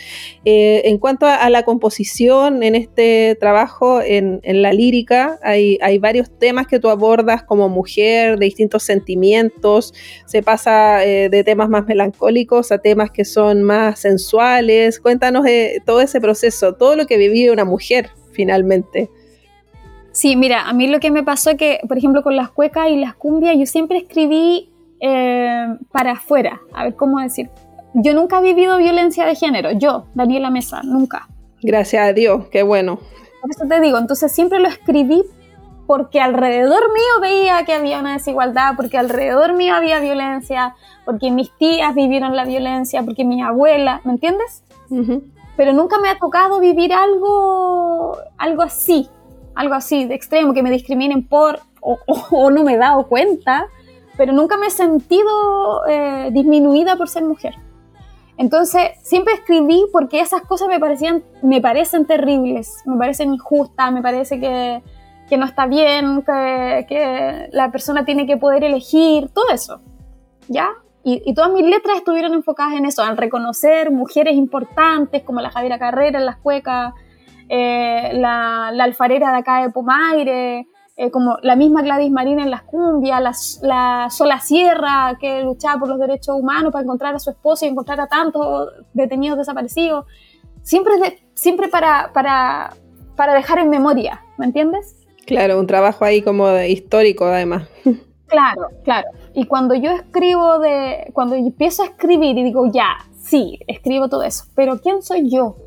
Eh, 0.46 0.82
en 0.86 0.98
cuanto 0.98 1.26
a, 1.26 1.50
la 1.50 1.64
composición 1.64 2.64
en 2.64 2.76
este 2.76 3.36
trabajo, 3.40 4.02
en, 4.02 4.42
la 4.44 4.74
lírica, 4.74 5.40
hay, 5.44 5.78
hay 5.82 5.98
varios 5.98 6.30
temas 6.38 6.68
que 6.68 6.80
tú 6.80 6.90
abordas 6.90 7.44
como 7.44 7.70
mujer, 7.70 8.38
de 8.38 8.46
distintos 8.46 8.84
sentimientos, 8.84 9.94
se 10.26 10.44
pasa 10.44 11.06
eh, 11.06 11.30
de 11.30 11.44
temas 11.44 11.70
más 11.70 11.86
melancólicos 11.86 12.72
a 12.72 12.78
temas 12.78 13.12
que 13.12 13.26
son 13.26 13.64
más 13.64 14.00
sensuales. 14.00 15.00
Cuéntanos 15.00 15.46
eh, 15.46 15.82
todo 15.86 16.02
ese 16.02 16.22
proceso, 16.22 16.74
todo 16.74 16.96
lo 16.96 17.06
que 17.06 17.18
vivió 17.18 17.54
una 17.54 17.66
mujer 17.66 18.10
finalmente. 18.32 19.10
Sí, 20.12 20.36
mira, 20.36 20.68
a 20.68 20.74
mí 20.74 20.88
lo 20.88 21.00
que 21.00 21.10
me 21.12 21.24
pasó 21.24 21.52
es 21.52 21.58
que, 21.58 21.80
por 21.88 21.98
ejemplo, 21.98 22.22
con 22.22 22.36
las 22.36 22.50
cuecas 22.50 22.90
y 22.90 22.98
las 22.98 23.16
cumbias, 23.16 23.58
yo 23.58 23.66
siempre 23.66 23.98
escribí 23.98 24.70
eh, 25.00 25.68
para 25.92 26.14
afuera, 26.14 26.62
a 26.74 26.84
ver 26.84 26.96
cómo 26.96 27.20
decir. 27.20 27.50
Yo 27.94 28.14
nunca 28.14 28.40
he 28.40 28.44
vivido 28.44 28.78
violencia 28.78 29.26
de 29.26 29.36
género, 29.36 29.72
yo, 29.72 30.06
Daniela 30.14 30.50
Mesa, 30.50 30.82
nunca. 30.84 31.28
Gracias 31.62 32.10
a 32.10 32.14
Dios, 32.14 32.48
qué 32.52 32.64
bueno. 32.64 33.00
Por 33.42 33.52
eso 33.52 33.66
te 33.68 33.80
digo, 33.80 33.98
entonces 33.98 34.32
siempre 34.32 34.60
lo 34.60 34.68
escribí 34.68 35.24
porque 35.88 36.22
alrededor 36.22 36.94
mío 36.94 37.22
veía 37.22 37.66
que 37.66 37.74
había 37.74 38.00
una 38.00 38.14
desigualdad, 38.14 38.76
porque 38.78 38.98
alrededor 38.98 39.54
mío 39.54 39.76
había 39.76 40.00
violencia, 40.00 40.76
porque 41.06 41.32
mis 41.32 41.52
tías 41.58 41.94
vivieron 41.96 42.36
la 42.36 42.46
violencia, 42.46 43.04
porque 43.04 43.26
mi 43.26 43.42
abuela, 43.42 44.02
¿me 44.06 44.14
entiendes? 44.14 44.64
Pero 45.58 45.74
nunca 45.74 46.00
me 46.00 46.10
ha 46.10 46.18
tocado 46.18 46.60
vivir 46.60 46.94
algo, 46.94 48.18
algo 48.38 48.62
así, 48.62 49.10
algo 49.62 49.76
así 49.76 50.06
de 50.06 50.16
extremo, 50.16 50.54
que 50.54 50.64
me 50.64 50.72
discriminen 50.72 51.28
por 51.28 51.60
o, 51.82 52.52
no 52.52 52.64
me 52.64 52.74
he 52.74 52.78
dado 52.78 53.08
cuenta, 53.08 53.68
pero 54.18 54.34
nunca 54.34 54.58
me 54.58 54.68
he 54.68 54.72
sentido 54.72 55.86
eh, 55.88 56.30
disminuida 56.32 56.96
por 56.96 57.10
ser 57.10 57.24
mujer. 57.24 57.56
Entonces, 58.38 58.92
siempre 59.04 59.34
escribí 59.34 59.86
porque 59.92 60.20
esas 60.20 60.42
cosas 60.44 60.68
me 60.68 60.80
parecían, 60.80 61.24
me 61.42 61.62
parecen 61.62 62.06
terribles, 62.06 62.82
me 62.86 62.98
parecen 62.98 63.34
injustas, 63.34 63.92
me 63.92 64.02
parece 64.02 64.40
que, 64.40 64.82
que 65.30 65.38
no 65.38 65.46
está 65.46 65.68
bien, 65.68 66.24
que, 66.24 67.50
la 67.52 67.72
persona 67.72 68.04
tiene 68.04 68.26
que 68.26 68.38
poder 68.38 68.64
elegir, 68.64 69.30
todo 69.30 69.46
eso, 69.54 69.82
¿ya? 70.48 70.70
Y, 71.04 71.34
todas 71.34 71.52
mis 71.52 71.66
letras 71.66 71.98
estuvieron 71.98 72.34
enfocadas 72.34 72.74
en 72.74 72.86
eso, 72.86 73.04
en 73.08 73.18
reconocer 73.18 73.92
mujeres 73.92 74.36
importantes 74.36 75.24
como 75.24 75.42
la 75.42 75.50
Javiera 75.50 75.80
Carrera 75.80 76.20
las 76.20 76.38
cuecas, 76.38 76.94
eh, 77.54 78.12
la, 78.14 78.70
alfarera 78.70 79.30
de 79.34 79.38
acá 79.40 79.62
de 79.62 79.72
Pomaire, 79.72 80.68
eh, 80.96 81.12
como 81.12 81.36
la 81.42 81.58
misma 81.58 81.82
Gladys 81.82 82.10
Marina 82.10 82.44
en 82.44 82.50
las 82.50 82.62
cumbias, 82.62 83.60
la, 83.62 84.08
Sola 84.10 84.40
Sierra 84.40 85.18
que 85.20 85.44
luchaba 85.44 85.78
por 85.78 85.90
los 85.90 86.00
derechos 86.00 86.40
humanos 86.40 86.72
para 86.72 86.84
encontrar 86.84 87.14
a 87.14 87.20
su 87.20 87.30
esposo 87.30 87.66
y 87.66 87.68
encontrar 87.68 88.00
a 88.00 88.08
tantos 88.08 88.70
detenidos 88.94 89.38
desaparecidos, 89.38 90.06
siempre, 90.62 90.94
siempre 91.34 91.68
para, 91.68 92.12
para, 92.14 92.74
para 93.18 93.34
dejar 93.34 93.60
en 93.60 93.70
memoria, 93.70 94.22
¿me 94.38 94.46
entiendes? 94.46 94.96
Claro, 95.28 95.60
un 95.60 95.68
trabajo 95.68 96.06
ahí 96.06 96.22
como 96.22 96.58
histórico 96.58 97.26
además. 97.26 97.68
Claro, 98.32 98.70
claro. 98.86 99.10
Y 99.34 99.46
cuando 99.46 99.76
yo 99.76 99.92
escribo 99.92 100.60
de, 100.60 101.12
cuando 101.12 101.36
yo 101.36 101.48
empiezo 101.48 101.84
a 101.84 101.88
escribir 101.88 102.38
y 102.38 102.46
digo, 102.46 102.72
ya, 102.72 102.96
sí, 103.20 103.60
escribo 103.68 104.08
todo 104.08 104.24
eso, 104.24 104.46
pero 104.56 104.80
¿quién 104.80 105.02
soy 105.02 105.30
yo? 105.30 105.58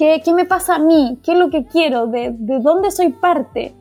¿Qué, 0.00 0.22
qué 0.24 0.32
me 0.32 0.46
pasa 0.46 0.76
a 0.76 0.78
mí? 0.78 1.18
¿Qué 1.22 1.32
es 1.32 1.38
lo 1.38 1.50
que 1.50 1.66
quiero? 1.66 2.06
¿De, 2.06 2.34
de 2.34 2.60
dónde 2.60 2.90
soy 2.90 3.10
parte? 3.10 3.74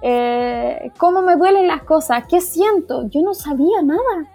Eh, 0.00 0.90
¿Cómo 0.96 1.20
me 1.20 1.36
duelen 1.36 1.66
las 1.66 1.82
cosas? 1.82 2.24
¿Qué 2.26 2.40
siento? 2.40 3.06
Yo 3.10 3.20
no 3.20 3.34
sabía 3.34 3.82
nada. 3.82 4.32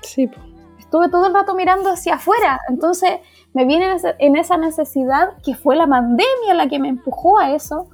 Sí. 0.00 0.30
Estuve 0.78 1.10
todo 1.10 1.26
el 1.26 1.34
rato 1.34 1.54
mirando 1.54 1.90
hacia 1.90 2.14
afuera, 2.14 2.58
entonces 2.70 3.10
me 3.52 3.66
viene 3.66 3.96
en 4.18 4.36
esa 4.36 4.56
necesidad 4.56 5.34
que 5.44 5.54
fue 5.54 5.76
la 5.76 5.86
pandemia 5.86 6.54
la 6.54 6.66
que 6.68 6.78
me 6.78 6.88
empujó 6.88 7.38
a 7.38 7.54
eso 7.54 7.88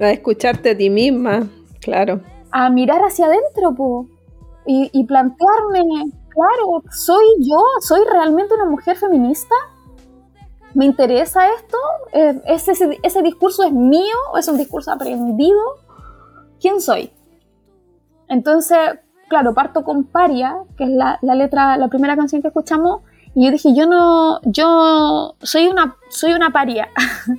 a 0.00 0.10
escucharte 0.10 0.70
a 0.70 0.76
ti 0.76 0.90
misma, 0.90 1.46
claro. 1.80 2.20
A 2.50 2.68
mirar 2.70 3.00
hacia 3.02 3.26
adentro, 3.26 3.74
po. 3.74 4.08
Y, 4.66 5.04
plantearme, 5.04 5.82
claro, 6.30 6.82
¿soy 6.90 7.24
yo? 7.40 7.60
¿Soy 7.80 8.00
realmente 8.10 8.54
una 8.54 8.64
mujer 8.64 8.96
feminista? 8.96 9.54
¿Me 10.74 10.84
interesa 10.84 11.46
esto? 11.54 11.78
Eh, 12.12 12.40
¿Ese, 12.46 12.72
ese, 13.02 13.22
discurso 13.22 13.62
es 13.62 13.72
mío 13.72 14.16
o 14.32 14.38
es 14.38 14.48
un 14.48 14.58
discurso 14.58 14.90
aprendido? 14.90 15.60
¿Quién 16.60 16.80
soy? 16.80 17.10
Entonces, 18.28 18.78
claro, 19.28 19.54
parto 19.54 19.84
con 19.84 20.04
Paria, 20.04 20.56
que 20.76 20.84
es 20.84 20.90
la, 20.90 21.18
la, 21.22 21.34
letra, 21.34 21.76
la 21.76 21.88
primera 21.88 22.16
canción 22.16 22.42
que 22.42 22.48
escuchamos, 22.48 23.02
y 23.34 23.44
yo 23.44 23.50
dije, 23.50 23.74
yo 23.74 23.86
no, 23.86 24.40
yo 24.42 25.34
soy 25.42 25.66
una, 25.66 25.96
soy 26.08 26.32
una 26.32 26.50
paria, 26.50 26.88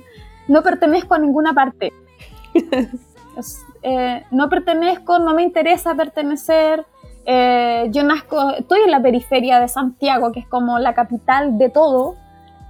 no 0.48 0.62
pertenezco 0.62 1.14
a 1.14 1.18
ninguna 1.18 1.52
parte. 1.52 1.92
Eh, 3.88 4.24
no 4.32 4.48
pertenezco, 4.48 5.20
no 5.20 5.32
me 5.32 5.44
interesa 5.44 5.94
pertenecer. 5.94 6.84
Eh, 7.24 7.86
yo 7.92 8.02
nazco, 8.02 8.50
estoy 8.50 8.80
en 8.80 8.90
la 8.90 9.00
periferia 9.00 9.60
de 9.60 9.68
Santiago, 9.68 10.32
que 10.32 10.40
es 10.40 10.48
como 10.48 10.80
la 10.80 10.92
capital 10.92 11.56
de 11.56 11.68
todo. 11.68 12.16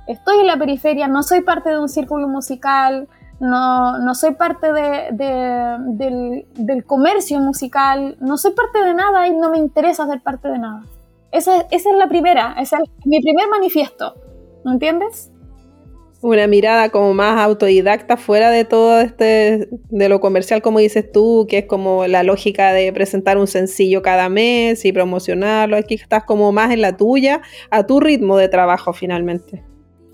Estoy 0.06 0.40
en 0.40 0.46
la 0.46 0.58
periferia, 0.58 1.08
no 1.08 1.22
soy 1.22 1.40
parte 1.40 1.70
de 1.70 1.78
un 1.78 1.88
círculo 1.88 2.28
musical, 2.28 3.08
no, 3.40 3.98
no 3.98 4.14
soy 4.14 4.34
parte 4.34 4.72
de, 4.72 6.44
del, 6.54 6.84
comercio 6.84 7.38
musical, 7.40 8.16
no 8.20 8.38
soy 8.38 8.52
parte 8.52 8.82
de 8.82 8.94
nada 8.94 9.26
y 9.28 9.36
no 9.36 9.50
me 9.50 9.58
interesa 9.58 10.06
ser 10.06 10.22
parte 10.22 10.48
de 10.48 10.58
nada. 10.58 10.84
Esa, 11.32 11.62
esa 11.70 11.90
es 11.90 11.96
la 11.96 12.08
primera, 12.08 12.54
es 12.58 12.70
mi 13.04 13.20
primer 13.20 13.48
manifiesto, 13.48 14.14
¿no 14.64 14.72
entiendes? 14.72 15.30
una 16.22 16.46
mirada 16.46 16.88
como 16.88 17.14
más 17.14 17.38
autodidacta 17.40 18.16
fuera 18.16 18.50
de 18.50 18.64
todo 18.64 19.00
este, 19.00 19.68
de 19.70 20.08
lo 20.08 20.20
comercial 20.20 20.62
como 20.62 20.78
dices 20.78 21.10
tú, 21.12 21.46
que 21.48 21.58
es 21.58 21.66
como 21.66 22.06
la 22.06 22.22
lógica 22.22 22.72
de 22.72 22.92
presentar 22.92 23.38
un 23.38 23.46
sencillo 23.46 24.02
cada 24.02 24.28
mes 24.28 24.84
y 24.84 24.92
promocionarlo, 24.92 25.76
aquí 25.76 25.94
estás 25.94 26.24
como 26.24 26.50
más 26.52 26.72
en 26.72 26.80
la 26.80 26.96
tuya, 26.96 27.42
a 27.70 27.86
tu 27.86 28.00
ritmo 28.00 28.36
de 28.38 28.48
trabajo 28.48 28.92
finalmente. 28.92 29.62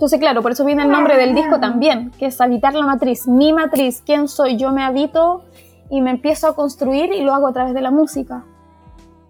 Entonces, 0.02 0.18
claro, 0.18 0.42
por 0.42 0.50
eso 0.50 0.64
viene 0.64 0.82
el 0.82 0.90
nombre 0.90 1.16
del 1.16 1.32
disco 1.32 1.60
también, 1.60 2.10
que 2.18 2.26
es 2.26 2.40
habitar 2.40 2.74
la 2.74 2.84
matriz, 2.84 3.28
mi 3.28 3.52
matriz, 3.52 4.02
quién 4.04 4.26
soy, 4.26 4.56
yo 4.56 4.72
me 4.72 4.82
habito 4.82 5.44
y 5.90 6.00
me 6.00 6.10
empiezo 6.10 6.48
a 6.48 6.56
construir 6.56 7.12
y 7.12 7.20
lo 7.20 7.32
hago 7.32 7.46
a 7.46 7.52
través 7.52 7.72
de 7.72 7.82
la 7.82 7.92
música. 7.92 8.42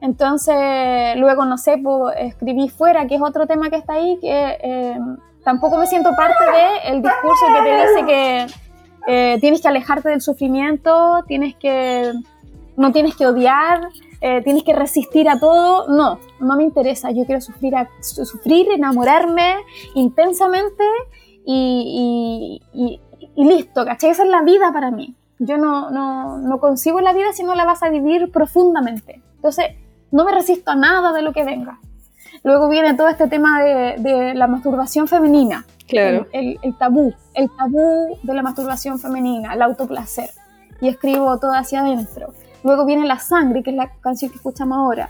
Entonces, 0.01 1.15
luego, 1.17 1.45
no 1.45 1.59
sé, 1.59 1.77
pues, 1.77 2.15
escribí 2.19 2.71
fuera, 2.71 3.07
que 3.07 3.17
es 3.17 3.21
otro 3.21 3.47
tema 3.47 3.69
que 3.69 3.77
está 3.77 3.93
ahí, 3.93 4.19
que... 4.23 4.59
Eh, 4.63 4.99
tampoco 5.45 5.77
me 5.77 5.87
siento 5.87 6.09
parte 6.17 6.43
del 6.43 6.95
el 6.95 7.03
discurso 7.03 7.45
que 7.55 7.71
te 7.71 7.77
dice 7.77 8.07
que 8.07 8.47
eh, 9.09 9.39
tienes 9.41 9.61
que 9.61 9.69
alejarte 9.69 10.09
del 10.09 10.23
sufrimiento, 10.23 11.23
tienes 11.27 11.55
que, 11.57 12.15
no 12.79 12.93
tienes 12.93 13.15
que 13.15 13.27
odiar, 13.27 13.89
eh, 14.25 14.41
tienes 14.43 14.63
que 14.63 14.73
resistir 14.73 15.29
a 15.29 15.39
todo. 15.39 15.89
No, 15.89 16.19
no 16.41 16.57
me 16.57 16.63
interesa. 16.63 17.11
Yo 17.11 17.27
quiero 17.27 17.41
sufrir, 17.41 17.75
sufrir 18.01 18.71
enamorarme 18.71 19.57
intensamente 19.95 20.85
y, 21.45 22.63
listo, 23.37 23.85
¿cachai? 23.85 24.11
Esa 24.11 24.23
es 24.23 24.29
la 24.29 24.43
vida 24.43 24.73
para 24.73 24.91
mí. 24.91 25.17
Yo 25.41 25.59
no, 25.59 25.91
no, 25.91 26.39
no 26.39 26.61
concibo 26.61 27.01
la 27.01 27.13
vida 27.13 27.33
si 27.33 27.43
no 27.43 27.57
la 27.57 27.65
vas 27.65 27.83
a 27.83 27.91
vivir 27.91 28.31
profundamente. 28.31 29.21
Entonces, 29.35 29.67
no 30.13 30.25
me 30.25 30.33
resisto 30.33 30.71
a 30.71 30.77
nada 30.77 31.13
de 31.13 31.23
lo 31.23 31.33
que 31.33 31.45
venga. 31.45 31.81
Luego 32.45 32.69
viene 32.69 32.95
todo 32.95 33.09
este 33.09 33.29
tema 33.29 33.63
de, 33.63 34.35
la 34.35 34.47
masturbación 34.47 35.09
femenina. 35.09 35.67
Claro. 35.89 36.27
El, 36.33 36.59
tabú, 36.79 37.13
el 37.35 37.51
tabú 37.57 38.19
de 38.23 38.35
la 38.35 38.43
masturbación 38.43 38.99
femenina, 38.99 39.55
el 39.55 39.63
autoplacer. 39.63 40.31
Y 40.81 40.89
escribo 40.89 41.39
todo 41.39 41.53
hacia 41.53 41.81
adentro. 41.81 42.35
Luego 42.64 42.87
viene 42.87 43.07
La 43.07 43.18
Sangre, 43.18 43.62
que 43.62 43.70
es 43.70 43.77
la 43.77 43.90
canción 44.01 44.31
que 44.31 44.37
escuchamos 44.37 44.79
ahora. 44.79 45.09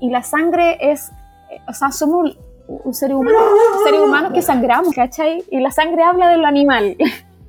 Y 0.00 0.08
la 0.08 0.22
sangre 0.22 0.78
es, 0.80 1.10
eh, 1.50 1.60
o 1.68 1.74
sea, 1.74 1.92
somos 1.92 2.36
un, 2.66 2.94
ser 2.94 3.14
humano, 3.14 3.36
seres 3.84 4.00
humanos 4.00 4.32
que 4.32 4.42
sangramos, 4.42 4.94
¿cachai? 4.94 5.44
Y 5.50 5.60
la 5.60 5.70
sangre 5.70 6.02
habla 6.02 6.30
de 6.30 6.38
lo 6.38 6.46
animal, 6.46 6.96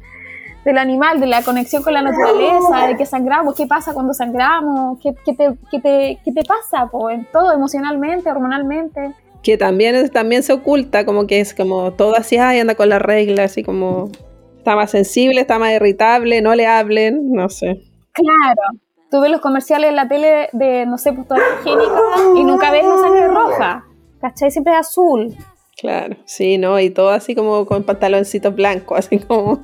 del 0.66 0.78
animal, 0.78 1.20
de 1.22 1.28
la 1.28 1.44
conexión 1.44 1.82
con 1.82 1.94
la 1.94 2.02
naturaleza, 2.02 2.88
de 2.88 2.98
que 2.98 3.06
sangramos, 3.06 3.56
qué 3.56 3.68
pasa 3.68 3.94
cuando 3.94 4.14
sangramos, 4.14 5.00
qué, 5.02 5.16
qué, 5.26 5.34
te, 5.34 5.54
qué, 5.72 5.80
te, 5.80 6.20
qué 6.26 6.32
te, 6.34 6.44
pasa, 6.44 6.90
pues, 6.92 7.20
en 7.20 7.28
todo, 7.32 7.54
emocionalmente, 7.54 8.30
hormonalmente. 8.30 9.14
Que 9.42 9.58
también, 9.58 10.10
también 10.10 10.44
se 10.44 10.54
oculta, 10.54 11.06
como 11.06 11.26
que 11.26 11.40
es 11.40 11.54
como 11.54 11.94
todo 11.94 12.16
así, 12.18 12.38
ay, 12.38 12.60
anda 12.60 12.76
con 12.76 12.90
la 12.90 13.00
regla, 13.00 13.46
así 13.46 13.64
como 13.64 14.12
está 14.58 14.76
más 14.76 14.92
sensible, 14.92 15.42
está 15.42 15.58
más 15.58 15.72
irritable, 15.72 16.42
no 16.42 16.54
le 16.54 16.68
hablen, 16.68 17.32
no 17.32 17.50
sé. 17.50 17.82
Claro, 18.12 18.80
tú 19.12 19.20
ves 19.20 19.30
los 19.30 19.42
comerciales 19.42 19.90
en 19.90 19.98
la 19.98 20.08
tele 20.08 20.50
de, 20.54 20.86
no 20.86 20.98
sé, 20.98 21.12
pues 21.14 21.28
toda 21.28 21.42
higiénica 21.60 22.02
y 22.36 22.44
nunca 22.44 22.72
ves 22.72 22.86
la 22.86 22.98
sangre 22.98 23.28
roja, 23.28 23.86
¿cachai? 24.22 24.50
Siempre 24.50 24.74
azul. 24.74 25.36
Claro, 25.78 26.16
sí, 26.26 26.58
¿no? 26.58 26.80
Y 26.80 26.92
todo 26.92 27.10
así 27.10 27.36
como 27.36 27.66
con 27.66 27.84
pantaloncitos 27.84 28.56
blancos, 28.56 29.00
así 29.00 29.20
como... 29.20 29.62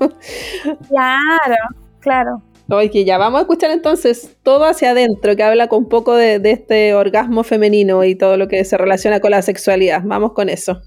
Claro, 0.89 1.55
claro. 1.99 2.41
Oye, 2.69 3.05
ya 3.05 3.17
vamos 3.17 3.38
a 3.39 3.41
escuchar 3.43 3.71
entonces 3.71 4.36
todo 4.43 4.65
hacia 4.65 4.91
adentro, 4.91 5.36
que 5.38 5.43
habla 5.43 5.67
con 5.67 5.83
un 5.83 5.89
poco 5.89 6.15
de, 6.15 6.39
de 6.39 6.51
este 6.51 6.93
orgasmo 6.93 7.43
femenino 7.43 8.03
y 8.03 8.15
todo 8.15 8.36
lo 8.36 8.49
que 8.49 8.65
se 8.65 8.77
relaciona 8.77 9.21
con 9.21 9.31
la 9.31 9.41
sexualidad. 9.41 10.01
Vamos 10.03 10.33
con 10.33 10.49
eso. 10.49 10.81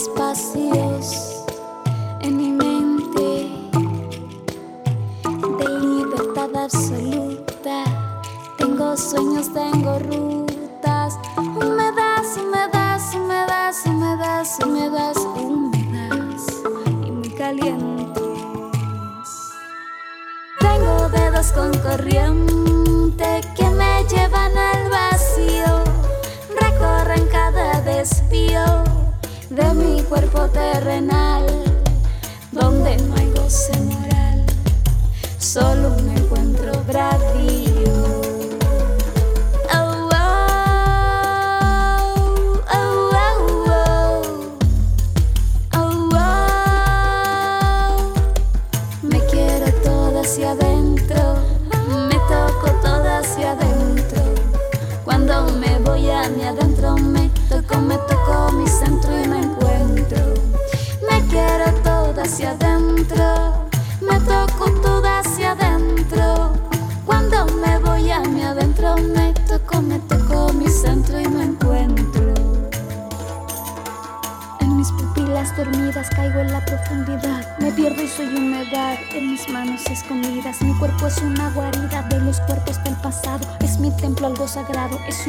despacio. 0.00 0.89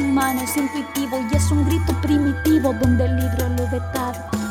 humano 0.02 0.42
es 0.42 0.56
intuitivo 0.56 1.20
y 1.30 1.36
es 1.36 1.50
un 1.50 1.64
grito 1.64 1.92
primitivo 2.00 2.72
donde 2.74 3.04
el 3.04 3.16
libro 3.16 3.48
lo 3.50 3.66
detalla. 3.68 4.41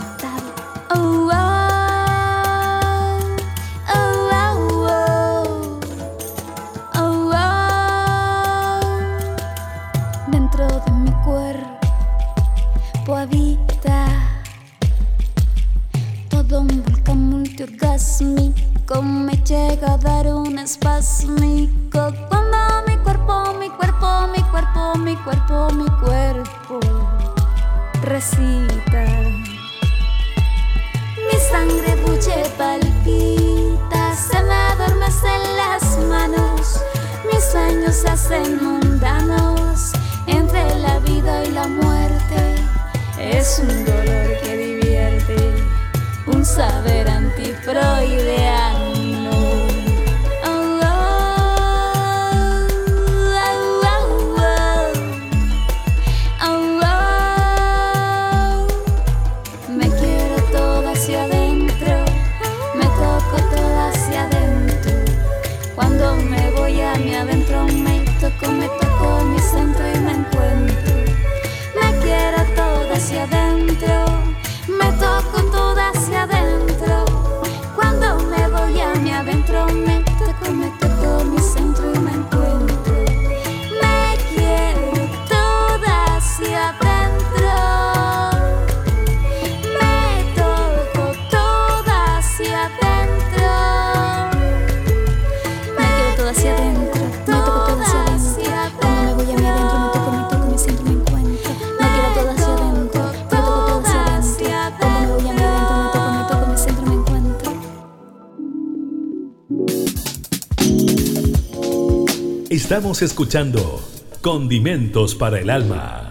Estamos 112.72 113.02
escuchando 113.02 113.82
Condimentos 114.22 115.14
para 115.14 115.42
el 115.42 115.50
Alma. 115.50 116.11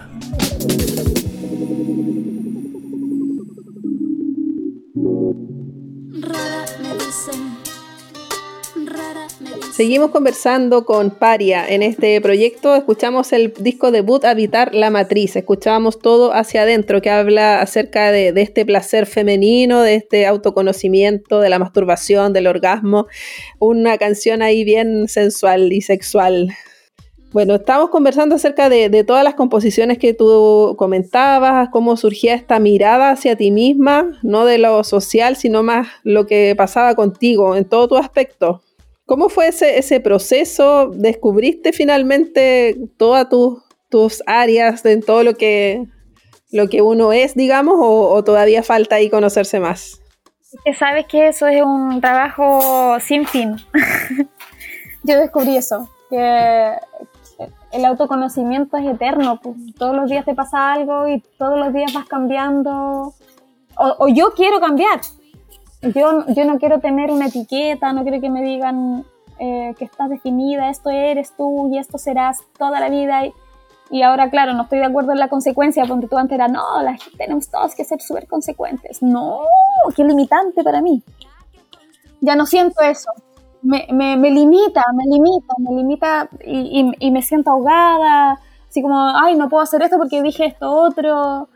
Seguimos 9.81 10.11
conversando 10.11 10.85
con 10.85 11.09
Paria 11.09 11.67
en 11.67 11.81
este 11.81 12.21
proyecto. 12.21 12.75
Escuchamos 12.75 13.33
el 13.33 13.51
disco 13.51 13.89
debut 13.89 14.23
Habitar 14.25 14.75
la 14.75 14.91
Matriz. 14.91 15.35
Escuchábamos 15.35 15.97
todo 15.97 16.35
hacia 16.35 16.61
adentro 16.61 17.01
que 17.01 17.09
habla 17.09 17.61
acerca 17.61 18.11
de, 18.11 18.31
este 18.35 18.63
placer 18.63 19.07
femenino, 19.07 19.81
de 19.81 19.95
este 19.95 20.27
autoconocimiento, 20.27 21.39
de 21.39 21.49
la 21.49 21.57
masturbación, 21.57 22.31
del 22.31 22.45
orgasmo. 22.45 23.07
Una 23.57 23.97
canción 23.97 24.43
ahí 24.43 24.63
bien 24.63 25.07
sensual 25.07 25.73
y 25.73 25.81
sexual. 25.81 26.55
Bueno, 27.31 27.55
estamos 27.55 27.89
conversando 27.89 28.35
acerca 28.35 28.69
de, 28.69 28.89
de 28.89 29.03
todas 29.03 29.23
las 29.23 29.33
composiciones 29.33 29.97
que 29.97 30.13
tú 30.13 30.75
comentabas, 30.77 31.69
cómo 31.71 31.97
surgía 31.97 32.35
esta 32.35 32.59
mirada 32.59 33.09
hacia 33.09 33.35
ti 33.35 33.49
misma, 33.49 34.19
no 34.21 34.45
de 34.45 34.59
lo 34.59 34.83
social, 34.83 35.37
sino 35.37 35.63
más 35.63 35.87
lo 36.03 36.27
que 36.27 36.53
pasaba 36.55 36.93
contigo 36.93 37.55
en 37.55 37.65
todo 37.65 37.87
tu 37.87 37.97
aspecto. 37.97 38.61
¿Cómo 39.05 39.29
fue 39.29 39.47
ese, 39.47 39.77
ese 39.77 39.99
proceso? 39.99 40.89
¿Descubriste 40.93 41.73
finalmente 41.73 42.77
todas 42.97 43.27
tus, 43.29 43.63
tus 43.89 44.23
áreas 44.25 44.85
en 44.85 45.01
todo 45.01 45.23
lo 45.23 45.35
que, 45.35 45.85
lo 46.51 46.69
que 46.69 46.81
uno 46.81 47.11
es, 47.11 47.35
digamos, 47.35 47.75
o, 47.77 48.09
o 48.09 48.23
todavía 48.23 48.63
falta 48.63 48.95
ahí 48.95 49.09
conocerse 49.09 49.59
más? 49.59 50.01
Sabes 50.77 51.05
que 51.07 51.27
eso 51.27 51.47
es 51.47 51.61
un 51.61 52.01
trabajo 52.01 52.99
sin 52.99 53.25
fin. 53.25 53.55
Yo 55.03 55.17
descubrí 55.17 55.57
eso, 55.57 55.89
que 56.09 56.75
el 57.71 57.85
autoconocimiento 57.85 58.77
es 58.77 58.85
eterno, 58.85 59.39
pues, 59.41 59.55
todos 59.77 59.95
los 59.95 60.09
días 60.09 60.25
te 60.25 60.35
pasa 60.35 60.73
algo 60.73 61.07
y 61.07 61.21
todos 61.37 61.57
los 61.57 61.73
días 61.73 61.93
vas 61.93 62.05
cambiando, 62.05 63.13
o, 63.77 63.95
o 63.97 64.07
yo 64.09 64.33
quiero 64.35 64.59
cambiar, 64.59 65.01
yo, 65.81 66.25
yo 66.27 66.45
no 66.45 66.59
quiero 66.59 66.79
tener 66.79 67.09
una 67.09 67.27
etiqueta, 67.27 67.91
no 67.91 68.03
quiero 68.03 68.21
que 68.21 68.29
me 68.29 68.43
digan 68.43 69.03
eh, 69.39 69.73
que 69.79 69.85
estás 69.85 70.09
definida, 70.09 70.69
esto 70.69 70.91
eres 70.91 71.33
tú 71.35 71.69
y 71.73 71.79
esto 71.79 71.97
serás 71.97 72.39
toda 72.57 72.79
la 72.79 72.89
vida. 72.89 73.23
Y, 73.89 74.03
ahora, 74.03 74.29
claro, 74.29 74.53
no 74.53 74.63
estoy 74.63 74.77
de 74.77 74.85
acuerdo 74.85 75.11
en 75.11 75.19
la 75.19 75.27
consecuencia, 75.27 75.83
porque 75.85 76.07
tú 76.07 76.17
antes 76.17 76.35
era, 76.35 76.47
no, 76.47 76.63
tenemos 77.17 77.49
todos 77.49 77.73
que 77.73 77.83
ser 77.83 77.99
súper 78.01 78.27
consecuentes. 78.27 79.01
No, 79.01 79.41
qué 79.95 80.03
limitante 80.03 80.63
para 80.63 80.81
mí. 80.81 81.01
Ya 82.21 82.35
no 82.35 82.45
siento 82.45 82.81
eso. 82.83 83.09
Me, 83.63 83.87
me, 83.91 84.15
me 84.17 84.29
limita, 84.29 84.83
me 84.93 85.05
limita, 85.05 85.55
me 85.57 85.75
limita 85.75 86.29
y, 86.45 86.93
y, 86.99 87.11
me 87.11 87.23
siento 87.23 87.49
ahogada. 87.49 88.39
Así 88.69 88.83
como, 88.83 89.09
ay, 89.17 89.35
no 89.35 89.49
puedo 89.49 89.63
hacer 89.63 89.81
esto 89.81 89.97
porque 89.97 90.21
dije 90.21 90.45
esto 90.45 90.71
otro. 90.71 91.49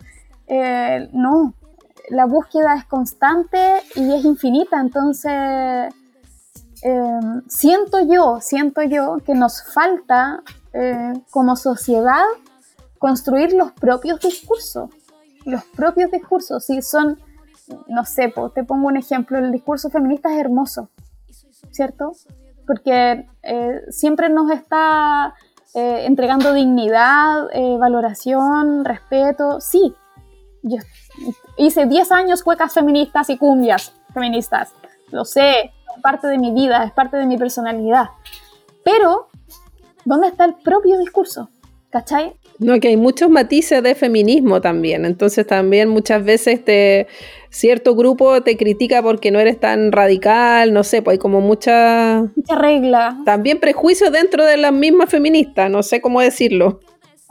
Eh, 0.47 1.07
no, 1.13 1.53
la 2.09 2.25
búsqueda 2.25 2.75
es 2.75 2.85
constante 2.85 3.81
y 3.95 4.13
es 4.13 4.25
infinita. 4.25 4.79
Entonces, 4.79 5.93
eh, 6.83 7.19
siento 7.47 7.99
yo, 8.01 8.39
siento 8.41 8.83
yo 8.83 9.17
que 9.25 9.33
nos 9.33 9.63
falta 9.73 10.43
eh, 10.73 11.13
como 11.31 11.55
sociedad 11.55 12.23
construir 12.99 13.53
los 13.53 13.71
propios 13.71 14.19
discursos. 14.19 14.89
Los 15.45 15.63
propios 15.63 16.11
discursos, 16.11 16.65
si 16.65 16.81
son, 16.81 17.19
no 17.87 18.03
sé, 18.03 18.33
te 18.53 18.63
pongo 18.63 18.87
un 18.87 18.97
ejemplo, 18.97 19.37
el 19.37 19.51
discurso 19.51 19.89
feminista 19.89 20.33
es 20.33 20.39
hermoso, 20.39 20.89
¿cierto? 21.71 22.13
Porque 22.65 23.27
eh, 23.43 23.81
siempre 23.89 24.29
nos 24.29 24.49
está 24.49 25.35
eh, 25.75 26.05
entregando 26.05 26.51
dignidad, 26.53 27.47
valoración, 27.79 28.83
respeto. 28.85 29.61
Sí, 29.61 29.93
yo 30.63 30.77
hice 31.57 31.85
10 31.85 32.11
años 32.11 32.43
cuecas 32.43 32.73
feministas 32.73 33.29
y 33.29 33.37
cumbias 33.37 33.93
feministas, 34.13 34.73
lo 35.11 35.25
sé, 35.25 35.61
es 35.61 36.01
parte 36.01 36.27
de 36.27 36.37
mi 36.37 36.51
vida, 36.51 36.83
es 36.83 36.91
parte 36.91 37.17
de 37.17 37.25
mi 37.25 37.37
personalidad. 37.37 38.09
Pero 38.83 39.27
¿dónde 40.03 40.27
está 40.27 40.45
el 40.45 40.55
propio 40.55 40.97
discurso? 40.99 41.49
¿Cachai? 41.89 42.33
No, 42.59 42.79
que 42.79 42.89
hay 42.89 42.97
muchos 42.97 43.29
matices 43.29 43.81
de 43.83 43.95
feminismo 43.95 44.61
también. 44.61 45.05
Entonces 45.05 45.45
también 45.47 45.89
muchas 45.89 46.23
veces 46.23 46.63
te, 46.63 47.07
cierto 47.49 47.95
grupo 47.95 48.41
te 48.41 48.57
critica 48.57 49.01
porque 49.01 49.31
no 49.31 49.39
eres 49.39 49.59
tan 49.59 49.91
radical, 49.91 50.73
no 50.73 50.83
sé, 50.83 51.01
pues 51.01 51.15
hay 51.15 51.19
como 51.19 51.41
mucha... 51.41 52.23
Mucha 52.35 52.55
regla. 52.55 53.17
También 53.25 53.59
prejuicios 53.59 54.11
dentro 54.11 54.45
de 54.45 54.57
las 54.57 54.73
mismas 54.73 55.09
feministas, 55.09 55.69
no 55.69 55.83
sé 55.83 56.01
cómo 56.01 56.21
decirlo. 56.21 56.79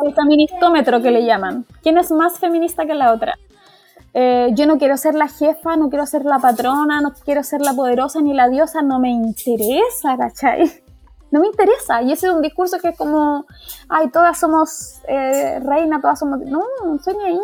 El 0.05 0.15
feministómetro 0.15 1.01
que 1.01 1.11
le 1.11 1.25
llaman. 1.25 1.67
¿Quién 1.83 1.99
es 1.99 2.11
más 2.11 2.39
feminista 2.39 2.85
que 2.85 2.95
la 2.95 3.13
otra? 3.13 3.35
Eh, 4.16 4.50
yo 4.55 4.66
no 4.66 4.79
quiero 4.79 4.96
ser 4.96 5.16
la 5.16 5.27
jefa, 5.27 5.77
no 5.77 5.90
quiero 5.90 6.07
ser 6.07 6.24
la 6.24 6.38
patrona, 6.38 7.00
no 7.00 7.12
quiero 7.24 7.42
ser 7.42 7.61
la 7.61 7.74
poderosa 7.74 8.20
ni 8.20 8.33
la 8.33 8.48
diosa, 8.48 8.81
no 8.81 9.00
me 9.00 9.11
interesa, 9.11 10.16
¿cachai? 10.16 10.70
no 11.33 11.40
me 11.40 11.48
interesa. 11.48 12.00
Y 12.03 12.12
ese 12.12 12.29
es 12.29 12.33
un 12.33 12.40
discurso 12.40 12.79
que 12.79 12.90
es 12.90 12.96
como, 12.96 13.44
ay, 13.88 14.09
todas 14.11 14.38
somos 14.38 15.00
eh, 15.09 15.59
reina, 15.61 16.00
todas 16.00 16.20
somos... 16.20 16.38
No, 16.40 16.62
no 16.85 16.94
ni 16.94 17.24
ahí. 17.24 17.40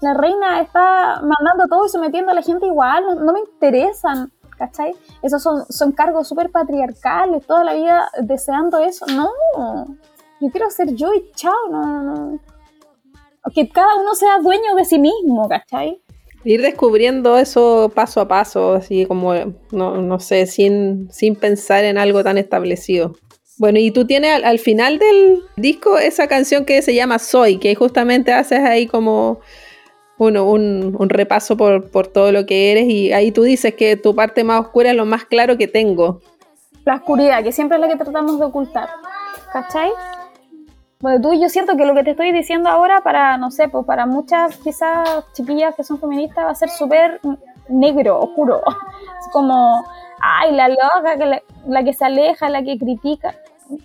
La 0.00 0.14
reina 0.14 0.60
está 0.60 1.16
mandando 1.16 1.66
todo 1.68 1.84
y 1.86 1.88
sometiendo 1.88 2.30
a 2.30 2.34
la 2.34 2.42
gente 2.42 2.66
igual, 2.66 3.04
no, 3.22 3.32
me 3.32 3.40
interesan, 3.40 4.32
¿cachai? 4.56 4.94
Esos 5.22 5.42
son, 5.42 5.66
son 5.68 5.92
cargos 5.92 6.28
súper 6.28 6.50
patriarcales, 6.50 7.46
toda 7.46 7.64
la 7.64 7.74
vida 7.74 8.08
deseando 8.22 8.78
eso. 8.78 9.04
No, 9.06 9.28
yo 10.40 10.48
quiero 10.50 10.70
ser 10.70 10.94
yo 10.94 11.12
y 11.12 11.30
chao, 11.32 11.68
no, 11.70 12.02
no. 12.02 12.38
Que 13.54 13.68
cada 13.68 13.96
uno 13.96 14.14
sea 14.14 14.38
dueño 14.38 14.74
de 14.76 14.84
sí 14.84 14.98
mismo, 14.98 15.48
¿cachai? 15.48 16.00
Ir 16.44 16.62
descubriendo 16.62 17.38
eso 17.38 17.92
paso 17.94 18.20
a 18.20 18.28
paso, 18.28 18.74
así 18.74 19.04
como, 19.04 19.34
no, 19.72 20.20
sé, 20.20 20.46
sin, 20.46 21.10
sin 21.12 21.36
pensar 21.36 21.84
en 21.84 21.98
algo 21.98 22.24
tan 22.24 22.38
establecido. 22.38 23.14
Bueno, 23.58 23.78
y 23.78 23.90
tú 23.90 24.06
tienes 24.06 24.42
al, 24.42 24.58
final 24.58 24.98
del 24.98 25.42
disco 25.56 25.98
esa 25.98 26.28
canción 26.28 26.64
que 26.64 26.80
se 26.80 26.94
llama 26.94 27.18
Soy, 27.18 27.58
que 27.58 27.74
justamente 27.74 28.32
haces 28.32 28.60
ahí 28.60 28.86
como 28.86 29.40
uno, 30.16 30.44
un, 30.44 30.96
un, 30.98 31.08
repaso 31.10 31.58
por, 31.58 31.90
por, 31.90 32.06
todo 32.06 32.32
lo 32.32 32.46
que 32.46 32.72
eres 32.72 32.88
y 32.88 33.12
ahí 33.12 33.32
tú 33.32 33.42
dices 33.42 33.74
que 33.74 33.96
tu 33.96 34.14
parte 34.14 34.44
más 34.44 34.60
oscura 34.60 34.90
es 34.90 34.96
lo 34.96 35.04
más 35.04 35.26
claro 35.26 35.58
que 35.58 35.68
tengo. 35.68 36.20
La 36.86 36.96
oscuridad, 36.96 37.42
que 37.42 37.52
siempre 37.52 37.76
es 37.76 37.82
la 37.82 37.88
que 37.88 37.96
tratamos 37.96 38.38
de 38.38 38.46
ocultar. 38.46 38.88
¿Cachai? 39.52 39.90
Bueno, 41.00 41.18
tú 41.22 41.32
yo 41.32 41.48
siento 41.48 41.78
que 41.78 41.86
lo 41.86 41.94
que 41.94 42.04
te 42.04 42.10
estoy 42.10 42.30
diciendo 42.30 42.68
ahora 42.68 43.00
para, 43.00 43.38
no 43.38 43.50
sé, 43.50 43.68
pues 43.68 43.86
para 43.86 44.04
muchas 44.04 44.58
quizás 44.58 45.24
chiquillas 45.32 45.74
que 45.74 45.82
son 45.82 45.98
feministas 45.98 46.44
va 46.44 46.50
a 46.50 46.54
ser 46.54 46.68
súper 46.68 47.20
negro, 47.70 48.20
oscuro. 48.20 48.60
Es 49.18 49.28
como, 49.32 49.82
ay, 50.20 50.52
la 50.52 50.68
loca, 50.68 51.16
que 51.16 51.42
la, 51.66 51.84
que 51.84 51.94
se 51.94 52.04
aleja, 52.04 52.50
la 52.50 52.62
que 52.62 52.78
critica. 52.78 53.34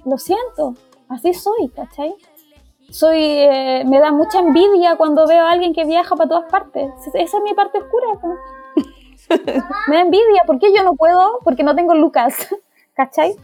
Lo 0.04 0.18
siento, 0.18 0.74
así 1.08 1.34
soy, 1.34 1.70
¿cachai? 1.74 2.14
Soy, 2.90 3.24
eh, 3.24 3.84
me 3.86 4.00
da 4.00 4.12
mucha 4.12 4.40
envidia 4.40 4.98
cuando 4.98 5.26
veo 5.26 5.46
a 5.46 5.52
alguien 5.52 5.74
que 5.74 5.86
viaja 5.86 6.18
para 6.18 6.28
todas 6.28 6.52
partes. 6.52 6.92
Esa 7.14 7.38
es 7.38 7.44
mi 7.44 7.54
parte 7.54 7.80
oscura. 7.80 8.08
me 9.88 9.96
da 9.96 10.02
envidia, 10.02 10.44
¿por 10.46 10.60
qué 10.60 10.76
yo 10.76 10.84
no 10.84 10.96
puedo? 10.96 11.40
Porque 11.46 11.64
no 11.64 11.76
tengo 11.76 11.96
Lucas, 11.96 12.50
¿cachai? 12.94 13.38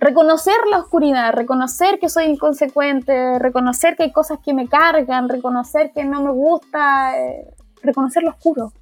Reconocer 0.00 0.54
la 0.70 0.78
oscuridad, 0.78 1.32
reconocer 1.32 1.98
que 1.98 2.08
soy 2.08 2.24
inconsecuente, 2.24 3.38
reconocer 3.38 3.96
que 3.96 4.04
hay 4.04 4.12
cosas 4.12 4.38
que 4.44 4.54
me 4.54 4.68
cargan, 4.68 5.28
reconocer 5.28 5.92
que 5.94 6.04
no 6.04 6.22
me 6.22 6.30
gusta, 6.30 7.18
eh, 7.18 7.46
reconocer 7.82 8.22
lo 8.22 8.30
oscuro. 8.30 8.72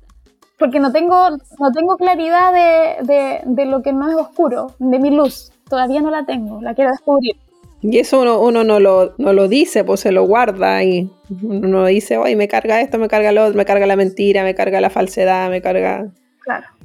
Porque 0.59 0.81
no 0.81 0.91
tengo, 0.91 1.31
no 1.31 1.73
tengo 1.73 1.97
claridad 1.97 2.53
de, 2.53 3.43
de, 3.45 3.67
lo 3.67 3.83
que 3.83 3.93
no 3.93 4.09
es 4.09 4.17
oscuro, 4.17 4.69
de 4.79 4.99
mi 4.99 5.11
luz. 5.11 5.53
Todavía 5.69 6.01
no 6.01 6.11
la 6.11 6.25
tengo, 6.25 6.63
la 6.63 6.75
quiero 6.75 6.93
descubrir. 6.93 7.37
Y 7.83 7.99
eso 7.99 8.23
uno, 8.23 8.41
uno 8.41 8.65
no, 8.65 8.81
lo, 8.81 9.15
no, 9.19 9.35
lo, 9.35 9.49
dice, 9.49 9.85
pues 9.85 10.01
se 10.01 10.13
lo 10.13 10.25
guarda 10.25 10.83
y 10.83 11.11
uno 11.43 11.85
dice, 11.85 12.17
oye, 12.17 12.37
me 12.37 12.49
carga 12.49 12.81
esto, 12.81 12.99
me 12.99 13.07
carga 13.07 13.33
lo 13.33 13.45
otro, 13.45 13.57
me 13.57 13.67
carga 13.67 13.85
la 13.87 13.97
mentira, 13.97 14.45
me 14.45 14.55
carga 14.55 14.81
la 14.81 14.89
falsedad, 14.89 15.51
me 15.51 15.61
carga 15.61 16.11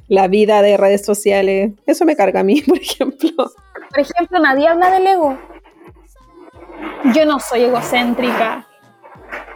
la 0.08 0.28
vida 0.28 0.60
de 0.60 0.76
redes 0.76 1.04
sociales. 1.04 1.72
Eso 1.86 2.04
me 2.04 2.14
carga 2.14 2.40
a 2.40 2.44
mí, 2.44 2.60
por 2.66 2.76
ejemplo. 2.76 3.30
Por 3.92 4.00
ejemplo, 4.00 4.38
nadie 4.38 4.68
habla 4.68 4.90
del 4.90 5.06
ego. 5.06 5.36
Yo 7.14 7.26
no 7.26 7.38
soy 7.38 7.64
egocéntrica. 7.64 8.66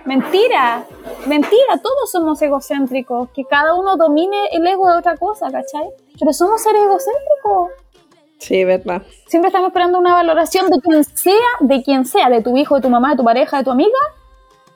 Mentira, 0.05 0.85
mentira, 1.27 1.79
todos 1.83 2.11
somos 2.11 2.41
egocéntricos. 2.43 3.31
Que 3.31 3.45
cada 3.45 3.75
uno 3.75 3.97
domine 3.97 4.37
el 4.53 4.67
ego 4.67 4.91
de 4.91 4.99
otra 4.99 5.17
cosa, 5.17 5.51
¿cachai? 5.51 5.89
Pero 6.21 6.35
somos 6.35 6.63
seres 6.63 6.83
egocéntricos. 6.83 7.71
Sí, 8.39 8.63
verdad. 8.65 9.03
Siempre 9.27 9.49
estamos 9.49 9.69
esperando 9.69 9.99
una 9.99 10.13
valoración 10.13 10.69
de 10.69 10.81
quien 10.81 11.03
sea, 11.03 11.49
de 11.61 11.83
quien 11.83 12.05
sea, 12.05 12.29
de 12.29 12.43
tu 12.43 12.59
hijo, 12.59 12.77
de 12.77 12.83
tu 12.83 12.91
mamá, 12.91 13.13
de 13.13 13.17
tu 13.17 13.25
pareja, 13.25 13.57
de 13.57 13.65
tu 13.65 13.71
amiga. 13.71 13.99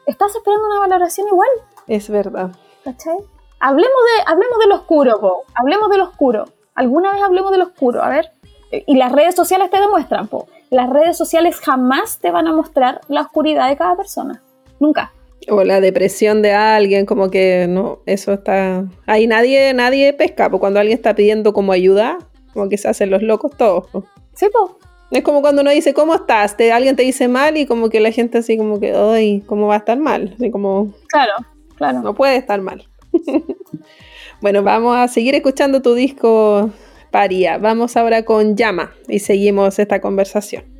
Estás 0.06 0.34
esperando 0.34 0.66
una 0.68 0.80
valoración 0.80 1.28
igual. 1.28 1.50
Es 1.86 2.08
verdad. 2.08 2.50
¿Cachai? 2.82 3.18
Hablemos 3.58 4.00
de, 4.16 4.32
hablemos 4.32 4.58
del 4.58 4.72
oscuro, 4.72 5.20
po. 5.20 5.44
Hablemos 5.54 5.90
del 5.90 6.00
oscuro. 6.00 6.46
¿Alguna 6.74 7.12
vez 7.12 7.22
hablemos 7.22 7.50
del 7.50 7.60
oscuro? 7.60 8.02
A 8.02 8.08
ver 8.08 8.39
y 8.70 8.96
las 8.96 9.12
redes 9.12 9.34
sociales 9.34 9.70
te 9.70 9.80
demuestran, 9.80 10.28
po, 10.28 10.48
las 10.70 10.88
redes 10.88 11.16
sociales 11.16 11.58
jamás 11.60 12.18
te 12.20 12.30
van 12.30 12.46
a 12.46 12.52
mostrar 12.52 13.00
la 13.08 13.22
oscuridad 13.22 13.68
de 13.68 13.76
cada 13.76 13.96
persona, 13.96 14.42
nunca. 14.78 15.12
O 15.48 15.64
la 15.64 15.80
depresión 15.80 16.42
de 16.42 16.52
alguien, 16.52 17.06
como 17.06 17.30
que 17.30 17.66
no, 17.68 18.00
eso 18.06 18.32
está... 18.32 18.84
Ahí 19.06 19.26
nadie, 19.26 19.72
nadie 19.74 20.12
pesca, 20.12 20.50
pues 20.50 20.60
cuando 20.60 20.78
alguien 20.78 20.96
está 20.96 21.14
pidiendo 21.14 21.52
como 21.52 21.72
ayuda, 21.72 22.18
como 22.52 22.68
que 22.68 22.76
se 22.76 22.88
hacen 22.88 23.10
los 23.10 23.22
locos 23.22 23.56
todos. 23.56 23.86
Sí, 24.34 24.46
pues. 24.52 24.72
Es 25.10 25.24
como 25.24 25.40
cuando 25.40 25.62
uno 25.62 25.70
dice, 25.70 25.92
¿cómo 25.92 26.14
estás? 26.14 26.56
Te, 26.56 26.70
alguien 26.70 26.94
te 26.94 27.02
dice 27.02 27.26
mal 27.26 27.56
y 27.56 27.66
como 27.66 27.88
que 27.88 27.98
la 27.98 28.12
gente 28.12 28.38
así 28.38 28.56
como 28.56 28.78
que, 28.78 28.94
ay, 28.94 29.42
¿cómo 29.46 29.66
va 29.66 29.74
a 29.74 29.78
estar 29.78 29.98
mal? 29.98 30.34
Así 30.36 30.50
como... 30.50 30.92
Claro, 31.08 31.32
claro. 31.74 32.00
No 32.00 32.14
puede 32.14 32.36
estar 32.36 32.60
mal. 32.60 32.86
bueno, 34.40 34.62
vamos 34.62 34.96
a 34.96 35.08
seguir 35.08 35.34
escuchando 35.34 35.82
tu 35.82 35.94
disco 35.94 36.70
Paría. 37.10 37.58
Vamos 37.58 37.96
ahora 37.96 38.24
con 38.24 38.56
Llama 38.56 38.92
y 39.08 39.18
seguimos 39.18 39.78
esta 39.78 40.00
conversación. 40.00 40.79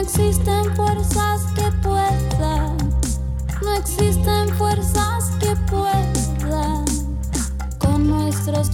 Existen 0.00 0.74
fuerzas 0.76 1.42
que 1.54 1.70
puedan, 1.82 2.76
no 3.62 3.74
existen 3.74 4.48
fuerzas 4.56 5.30
que 5.38 5.54
puedan. 5.70 6.84
Con 7.78 8.08
nuestros 8.08 8.70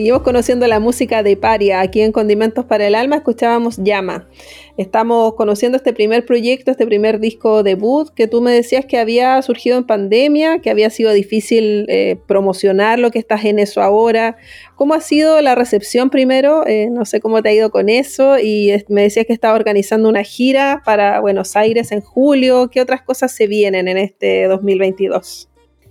Seguimos 0.00 0.22
conociendo 0.22 0.66
la 0.66 0.80
música 0.80 1.22
de 1.22 1.36
Paria. 1.36 1.82
Aquí 1.82 2.00
en 2.00 2.10
Condimentos 2.10 2.64
para 2.64 2.86
el 2.86 2.94
Alma 2.94 3.16
escuchábamos 3.16 3.76
Llama. 3.76 4.30
Estamos 4.78 5.34
conociendo 5.34 5.76
este 5.76 5.92
primer 5.92 6.24
proyecto, 6.24 6.70
este 6.70 6.86
primer 6.86 7.20
disco 7.20 7.62
debut 7.62 8.08
que 8.14 8.26
tú 8.26 8.40
me 8.40 8.50
decías 8.50 8.86
que 8.86 8.96
había 8.96 9.42
surgido 9.42 9.76
en 9.76 9.84
pandemia, 9.84 10.60
que 10.60 10.70
había 10.70 10.88
sido 10.88 11.12
difícil 11.12 11.84
eh, 11.90 12.16
promocionar 12.26 12.98
lo 12.98 13.10
que 13.10 13.18
estás 13.18 13.44
en 13.44 13.58
eso 13.58 13.82
ahora. 13.82 14.38
¿Cómo 14.74 14.94
ha 14.94 15.02
sido 15.02 15.38
la 15.42 15.54
recepción 15.54 16.08
primero? 16.08 16.66
Eh, 16.66 16.88
no 16.90 17.04
sé 17.04 17.20
cómo 17.20 17.42
te 17.42 17.50
ha 17.50 17.52
ido 17.52 17.70
con 17.70 17.90
eso. 17.90 18.38
Y 18.38 18.72
me 18.88 19.02
decías 19.02 19.26
que 19.26 19.34
estaba 19.34 19.54
organizando 19.54 20.08
una 20.08 20.22
gira 20.22 20.80
para 20.82 21.20
Buenos 21.20 21.56
Aires 21.56 21.92
en 21.92 22.00
julio. 22.00 22.70
¿Qué 22.70 22.80
otras 22.80 23.02
cosas 23.02 23.32
se 23.32 23.46
vienen 23.46 23.86
en 23.86 23.98
este 23.98 24.44
2022? 24.44 25.49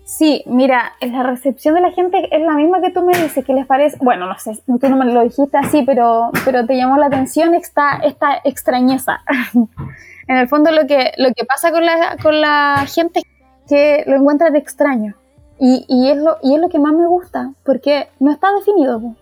Sí, 0.10 0.44
mira, 0.48 0.94
la 1.02 1.22
recepción 1.22 1.76
de 1.76 1.82
la 1.82 1.92
gente 1.92 2.28
es 2.36 2.42
la 2.42 2.56
misma 2.56 2.82
que 2.82 2.90
tú 2.90 3.04
me 3.04 3.16
dices, 3.16 3.46
¿qué 3.46 3.54
les 3.54 3.68
parece? 3.68 3.96
Bueno, 4.02 4.26
no 4.26 4.40
sé, 4.40 4.54
tú 4.66 4.90
no 4.90 4.98
me 4.98 5.06
lo 5.06 5.22
dijiste 5.22 5.56
así, 5.56 5.84
pero, 5.84 6.32
pero 6.44 6.66
te 6.66 6.76
llamó 6.76 6.98
la 6.98 7.06
atención 7.06 7.54
esta, 7.54 7.98
esta 8.04 8.42
extrañeza. 8.44 9.22
en 10.28 10.36
el 10.36 10.50
fondo 10.50 10.72
lo 10.72 10.88
que, 10.88 11.12
lo 11.18 11.32
que 11.32 11.46
pasa 11.46 11.72
con 11.72 11.86
la, 11.86 12.18
con 12.24 12.42
la 12.42 12.88
gente 12.92 13.20
es 13.20 13.26
que 13.70 14.04
lo 14.08 14.16
encuentra 14.16 14.50
de 14.50 14.58
extraño. 14.58 15.14
Y, 15.60 15.86
y, 15.88 16.10
es 16.10 16.18
lo, 16.18 16.40
y 16.42 16.56
es 16.56 16.60
lo 16.60 16.70
que 16.70 16.80
más 16.80 16.94
me 16.94 17.06
gusta, 17.06 17.54
porque 17.64 18.08
no 18.20 18.32
está 18.32 18.48
definido. 18.54 19.16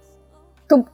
Tú, 0.70 0.86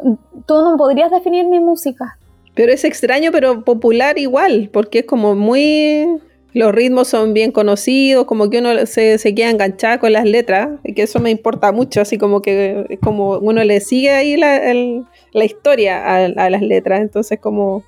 tú 0.48 0.56
no 0.64 0.76
podrías 0.76 1.12
definir 1.12 1.46
mi 1.46 1.60
música. 1.60 2.18
Pero 2.56 2.72
es 2.72 2.84
extraño, 2.84 3.32
pero 3.32 3.64
popular 3.64 4.18
igual, 4.18 4.72
porque 4.74 5.00
es 5.00 5.06
como 5.06 5.36
muy... 5.36 6.20
Los 6.54 6.72
ritmos 6.72 7.08
son 7.08 7.34
bien 7.34 7.52
conocidos, 7.52 8.26
como 8.26 8.50
que 8.50 8.60
uno 8.60 8.86
se, 8.86 9.18
se 9.18 9.34
queda 9.34 9.50
enganchado 9.50 10.00
con 10.00 10.14
las 10.14 10.26
letras, 10.26 10.70
y 10.84 10.94
que 10.94 11.04
eso 11.04 11.20
me 11.20 11.32
importa 11.32 11.72
mucho, 11.72 12.02
así 12.02 12.18
como 12.18 12.42
que 12.42 13.00
como 13.04 13.40
uno 13.40 13.64
le 13.64 13.80
sigue 13.80 14.12
ahí 14.12 14.38
la, 14.38 14.58
el- 14.58 15.04
la 15.32 15.46
historia 15.46 16.06
a, 16.06 16.26
a 16.26 16.50
las 16.50 16.62
letras, 16.62 17.02
entonces 17.02 17.40
como 17.40 17.84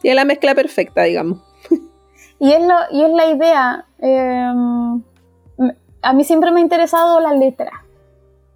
tiene 0.00 0.14
la 0.14 0.24
mezcla 0.24 0.54
perfecta, 0.54 1.02
digamos. 1.02 1.40
Y 2.38 2.52
es, 2.52 2.60
lo, 2.60 2.74
y 2.92 3.02
es 3.02 3.10
la 3.12 3.26
idea. 3.30 3.84
eh, 3.98 4.52
a 6.02 6.12
mí 6.12 6.22
siempre 6.24 6.50
me 6.50 6.60
ha 6.60 6.62
interesado 6.62 7.18
la 7.20 7.32
letra. 7.32 7.70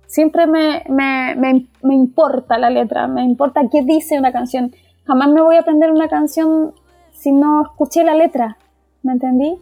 Siempre 0.06 0.46
me, 0.46 0.84
me, 0.88 1.34
me, 1.36 1.66
me 1.82 1.94
importa 1.94 2.58
la 2.58 2.68
letra, 2.68 3.06
me 3.08 3.22
importa 3.24 3.62
qué 3.72 3.82
dice 3.82 4.18
una 4.18 4.32
canción. 4.32 4.74
Jamás 5.06 5.28
me 5.30 5.40
voy 5.40 5.56
a 5.56 5.60
aprender 5.60 5.90
una 5.90 6.08
canción 6.08 6.74
si 7.12 7.32
no 7.32 7.62
escuché 7.62 8.04
la 8.04 8.14
letra. 8.14 8.58
¿Me 9.02 9.12
entendí? 9.12 9.58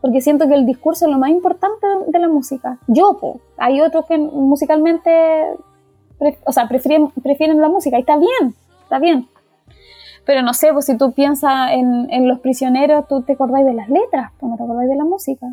Porque 0.00 0.20
siento 0.20 0.48
que 0.48 0.54
el 0.54 0.66
discurso 0.66 1.06
es 1.06 1.12
lo 1.12 1.18
más 1.18 1.30
importante 1.30 1.86
de 2.08 2.18
la 2.18 2.28
música. 2.28 2.78
Yo, 2.88 3.16
po. 3.20 3.40
hay 3.56 3.80
otros 3.80 4.06
que 4.06 4.18
musicalmente, 4.18 5.10
o 6.44 6.52
sea, 6.52 6.68
prefieren, 6.68 7.10
prefieren 7.22 7.60
la 7.60 7.68
música 7.68 7.96
y 7.96 8.00
está 8.00 8.16
bien, 8.16 8.54
está 8.82 8.98
bien. 8.98 9.28
Pero 10.24 10.42
no 10.42 10.54
sé, 10.54 10.72
pues 10.72 10.86
si 10.86 10.96
tú 10.96 11.12
piensas 11.12 11.72
en, 11.72 12.08
en 12.10 12.28
Los 12.28 12.40
Prisioneros, 12.40 13.06
tú 13.08 13.22
te 13.22 13.32
acordáis 13.32 13.66
de 13.66 13.74
las 13.74 13.88
letras, 13.88 14.32
pues 14.38 14.50
no 14.50 14.56
te 14.56 14.62
acordáis 14.64 14.90
de 14.90 14.96
la 14.96 15.04
música. 15.04 15.46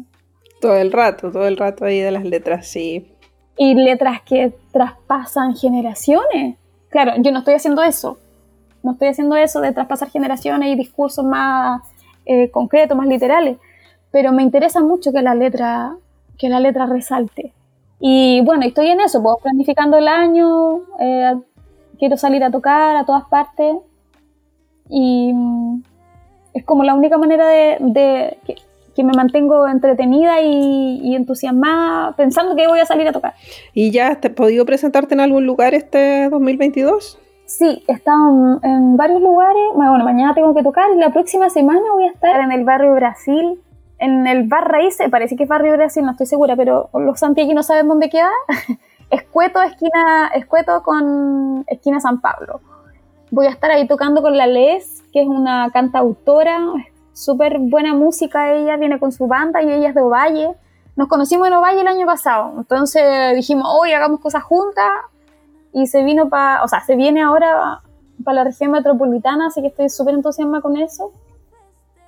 Todo 0.61 0.75
el 0.75 0.91
rato, 0.91 1.31
todo 1.31 1.47
el 1.47 1.57
rato 1.57 1.85
ahí 1.85 1.99
de 1.99 2.11
las 2.11 2.25
letras, 2.25 2.67
sí. 2.67 3.11
Y 3.57 3.75
letras 3.75 4.21
que 4.21 4.53
traspasan 4.71 5.55
generaciones. 5.55 6.57
Claro, 6.89 7.13
yo 7.19 7.31
no 7.31 7.39
estoy 7.39 7.53
haciendo 7.53 7.81
eso. 7.83 8.17
No 8.83 8.93
estoy 8.93 9.09
haciendo 9.09 9.35
eso 9.35 9.61
de 9.61 9.71
traspasar 9.73 10.09
generaciones 10.09 10.69
y 10.69 10.75
discursos 10.75 11.25
más 11.25 11.81
eh, 12.29 12.51
concretos, 12.51 12.95
más 12.95 13.07
literales. 13.07 13.57
pero 14.11 14.31
me 14.31 14.43
interesa 14.43 14.81
mucho 14.81 15.11
que 15.11 15.23
la 15.23 15.33
letra, 15.33 15.95
que 16.37 16.47
la 16.47 16.59
letra 16.59 16.85
resalte. 16.85 17.53
Y 17.99 18.41
bueno, 18.41 18.65
estoy 18.65 18.87
en 18.87 19.01
eso, 19.01 19.21
pues 19.23 19.37
planificando 19.41 19.97
el 19.97 20.07
año, 20.07 20.81
eh, 20.99 21.33
quiero 21.97 22.17
salir 22.17 22.43
a 22.43 22.51
tocar 22.51 22.95
a 22.95 23.05
todas 23.05 23.25
partes 23.25 23.77
y 24.89 25.33
mm, 25.33 25.81
es 26.53 26.65
como 26.65 26.83
la 26.83 26.93
única 26.93 27.17
manera 27.17 27.47
de, 27.47 28.37
que, 28.45 29.03
me 29.03 29.13
mantengo 29.13 29.65
entretenida 29.67 30.41
y, 30.41 31.15
entusiasmada 31.15 32.15
pensando 32.17 32.55
que 32.55 32.67
voy 32.67 32.79
a 32.79 32.85
salir 32.85 33.07
a 33.07 33.13
tocar. 33.13 33.33
¿Y 33.73 33.91
ya 33.91 34.09
has 34.09 34.17
podido 34.31 34.65
presentarte 34.65 35.13
en 35.13 35.21
algún 35.21 35.45
lugar 35.45 35.73
este 35.73 36.29
2022? 36.29 37.17
Sí, 37.49 37.83
he 37.87 37.93
estado 37.93 38.59
en, 38.61 38.95
varios 38.95 39.21
lugares. 39.21 39.63
Bueno, 39.73 40.03
mañana 40.03 40.35
tengo 40.35 40.53
que 40.53 40.61
tocar 40.61 40.91
y 40.93 40.99
la 40.99 41.11
próxima 41.11 41.49
semana 41.49 41.81
voy 41.93 42.03
a 42.03 42.11
estar 42.11 42.39
en 42.41 42.51
el 42.51 42.63
barrio 42.63 42.93
Brasil, 42.93 43.59
en 43.97 44.27
el 44.27 44.47
bar 44.47 44.69
Raíz, 44.69 44.99
parece 45.09 45.35
que 45.35 45.43
es 45.43 45.49
barrio 45.49 45.73
Brasil, 45.73 46.05
no 46.05 46.11
estoy 46.11 46.27
segura, 46.27 46.55
pero 46.55 46.91
los 46.93 47.19
no 47.23 47.63
saben 47.63 47.87
dónde 47.87 48.11
queda. 48.11 48.29
Escueto, 49.09 49.63
esquina, 49.63 50.29
Escueto 50.35 50.83
con 50.83 51.63
esquina 51.65 51.99
San 51.99 52.21
Pablo. 52.21 52.61
Voy 53.31 53.47
a 53.47 53.49
estar 53.49 53.71
ahí 53.71 53.87
tocando 53.87 54.21
con 54.21 54.37
la 54.37 54.45
Les, 54.45 55.01
que 55.11 55.23
es 55.23 55.27
una 55.27 55.71
cantautora, 55.71 56.59
súper 57.13 57.57
buena 57.57 57.95
música 57.95 58.53
ella, 58.53 58.77
viene 58.77 58.99
con 58.99 59.11
su 59.11 59.25
banda 59.25 59.63
y 59.63 59.71
ella 59.71 59.89
es 59.89 59.95
de 59.95 60.01
Ovalle. 60.01 60.51
Nos 60.95 61.07
conocimos 61.07 61.47
en 61.47 61.55
Ovalle 61.55 61.81
el 61.81 61.87
año 61.87 62.05
pasado, 62.05 62.53
entonces 62.57 63.33
dijimos, 63.33 63.67
hoy 63.75 63.91
hagamos 63.91 64.19
cosas 64.19 64.43
juntas 64.43 64.87
y 65.73 65.87
se 65.87 66.03
vino 66.03 66.29
para, 66.29 66.63
o 66.63 66.67
sea, 66.67 66.81
se 66.81 66.95
viene 66.95 67.21
ahora 67.21 67.81
para 68.23 68.35
la 68.35 68.43
región 68.45 68.71
metropolitana, 68.71 69.47
así 69.47 69.61
que 69.61 69.67
estoy 69.67 69.89
súper 69.89 70.15
entusiasmada 70.15 70.61
con 70.61 70.77
eso. 70.77 71.11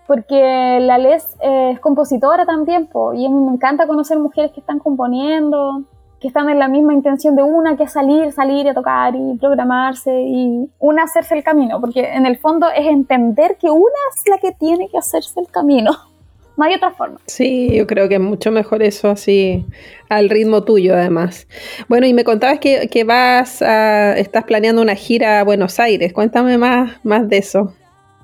Porque 0.07 0.79
la 0.81 0.97
Les 0.97 1.37
es 1.41 1.79
compositora 1.79 2.45
también, 2.45 2.89
y 3.15 3.25
a 3.25 3.29
mí 3.29 3.35
me 3.35 3.53
encanta 3.53 3.87
conocer 3.87 4.19
mujeres 4.19 4.51
que 4.51 4.59
están 4.59 4.79
componiendo, 4.79 5.83
que 6.19 6.27
están 6.27 6.49
en 6.49 6.59
la 6.59 6.67
misma 6.67 6.93
intención 6.93 7.35
de 7.35 7.43
una, 7.43 7.77
que 7.77 7.83
es 7.83 7.93
salir, 7.93 8.31
salir 8.31 8.67
a 8.69 8.73
tocar 8.73 9.15
y 9.15 9.37
programarse 9.37 10.21
y 10.21 10.69
una 10.79 11.03
hacerse 11.03 11.35
el 11.35 11.43
camino, 11.43 11.81
porque 11.81 12.13
en 12.13 12.25
el 12.25 12.37
fondo 12.37 12.67
es 12.69 12.85
entender 12.85 13.57
que 13.57 13.71
una 13.71 13.99
es 14.15 14.29
la 14.29 14.37
que 14.37 14.51
tiene 14.51 14.87
que 14.89 14.97
hacerse 14.97 15.39
el 15.39 15.47
camino. 15.47 15.91
No 16.57 16.65
hay 16.65 16.75
otra 16.75 16.91
forma. 16.91 17.17
Sí, 17.25 17.73
yo 17.75 17.87
creo 17.87 18.09
que 18.09 18.15
es 18.15 18.21
mucho 18.21 18.51
mejor 18.51 18.83
eso 18.83 19.09
así, 19.09 19.65
al 20.09 20.29
ritmo 20.29 20.63
tuyo 20.63 20.93
además. 20.95 21.47
Bueno, 21.87 22.05
y 22.05 22.13
me 22.13 22.23
contabas 22.23 22.59
que, 22.59 22.89
que 22.89 23.03
vas 23.03 23.61
a, 23.61 24.17
estás 24.17 24.43
planeando 24.43 24.81
una 24.81 24.95
gira 24.95 25.39
a 25.39 25.43
Buenos 25.43 25.79
Aires. 25.79 26.13
Cuéntame 26.13 26.57
más, 26.57 27.03
más 27.03 27.27
de 27.29 27.37
eso. 27.37 27.73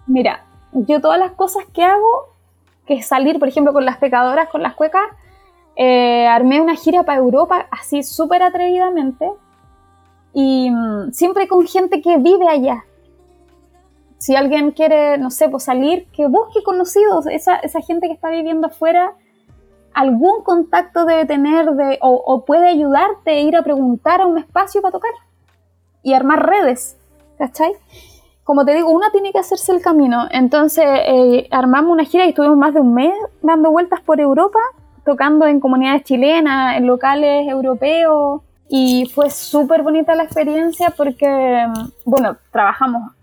Mira, 0.07 0.45
yo 0.73 1.01
todas 1.01 1.19
las 1.19 1.31
cosas 1.31 1.63
que 1.73 1.83
hago, 1.83 2.35
que 2.85 2.95
es 2.95 3.07
salir, 3.07 3.39
por 3.39 3.47
ejemplo, 3.47 3.73
con 3.73 3.85
las 3.85 3.97
pecadoras, 3.97 4.49
con 4.49 4.61
las 4.61 4.75
cuecas, 4.75 5.03
eh, 5.75 6.25
armé 6.25 6.59
una 6.59 6.75
gira 6.75 7.03
para 7.03 7.19
Europa 7.19 7.67
así 7.69 8.01
súper 8.01 8.41
atrevidamente 8.41 9.29
y 10.33 10.71
mm, 10.71 11.11
siempre 11.11 11.47
con 11.47 11.67
gente 11.67 12.01
que 12.01 12.17
vive 12.17 12.47
allá. 12.47 12.83
Si 14.17 14.35
alguien 14.35 14.71
quiere, 14.71 15.17
no 15.17 15.29
sé, 15.29 15.49
pues 15.49 15.63
salir, 15.63 16.07
que 16.11 16.27
busque 16.27 16.63
conocidos, 16.63 17.27
esa, 17.27 17.57
esa 17.57 17.81
gente 17.81 18.07
que 18.07 18.13
está 18.13 18.29
viviendo 18.29 18.67
afuera, 18.67 19.13
algún 19.93 20.43
contacto 20.43 21.05
debe 21.05 21.25
tener 21.25 21.71
de, 21.71 21.97
o, 22.01 22.43
puede 22.45 22.67
ayudarte 22.69 23.31
a 23.31 23.39
ir 23.39 23.55
a 23.55 23.63
preguntar 23.63 24.21
a 24.21 24.25
un 24.25 24.37
espacio 24.37 24.81
para 24.81 24.91
tocar 24.91 25.11
y 26.03 26.13
armar 26.13 26.45
redes, 26.47 26.97
¿cachai? 27.37 27.73
Como 28.43 28.65
te 28.65 28.73
digo, 28.73 28.89
una 28.89 29.11
tiene 29.11 29.31
que 29.31 29.39
hacerse 29.39 29.71
el 29.73 29.81
camino. 29.81 30.27
Entonces 30.31 30.85
eh, 30.87 31.47
armamos 31.51 31.91
una 31.91 32.05
gira 32.05 32.25
y 32.25 32.29
estuvimos 32.29 32.57
más 32.57 32.73
de 32.73 32.79
un 32.79 32.93
mes 32.93 33.13
dando 33.41 33.71
vueltas 33.71 34.01
por 34.01 34.19
Europa 34.21 34.59
tocando 35.07 35.45
en 35.47 35.61
comunidades 35.61 36.03
chilenas, 36.03 36.75
en 36.75 36.85
locales 36.85 37.47
europeos, 37.47 38.41
y 38.67 39.09
fue 39.15 39.29
súper 39.29 39.81
bonita 39.81 40.13
la 40.15 40.23
experiencia 40.23 40.93
porque, 40.95 41.65
bueno, 42.03 42.35
trabajamos 42.51 43.13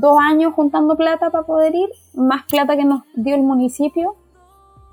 dos 0.00 0.18
años 0.20 0.54
juntando 0.54 0.96
plata 0.96 1.30
para 1.30 1.44
poder 1.44 1.74
ir, 1.74 1.88
más 2.14 2.44
plata 2.44 2.76
que 2.76 2.84
nos 2.84 3.02
dio 3.14 3.34
el 3.34 3.42
municipio. 3.42 4.16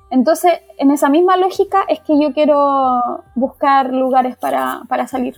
Entonces, 0.10 0.54
en 0.78 0.92
esa 0.92 1.10
misma 1.10 1.38
lógica 1.38 1.84
es 1.88 2.00
que 2.02 2.20
yo 2.22 2.34
quiero 2.34 3.24
buscar 3.36 3.94
lugares 3.94 4.36
para, 4.36 4.82
para 4.90 5.08
salir. 5.08 5.36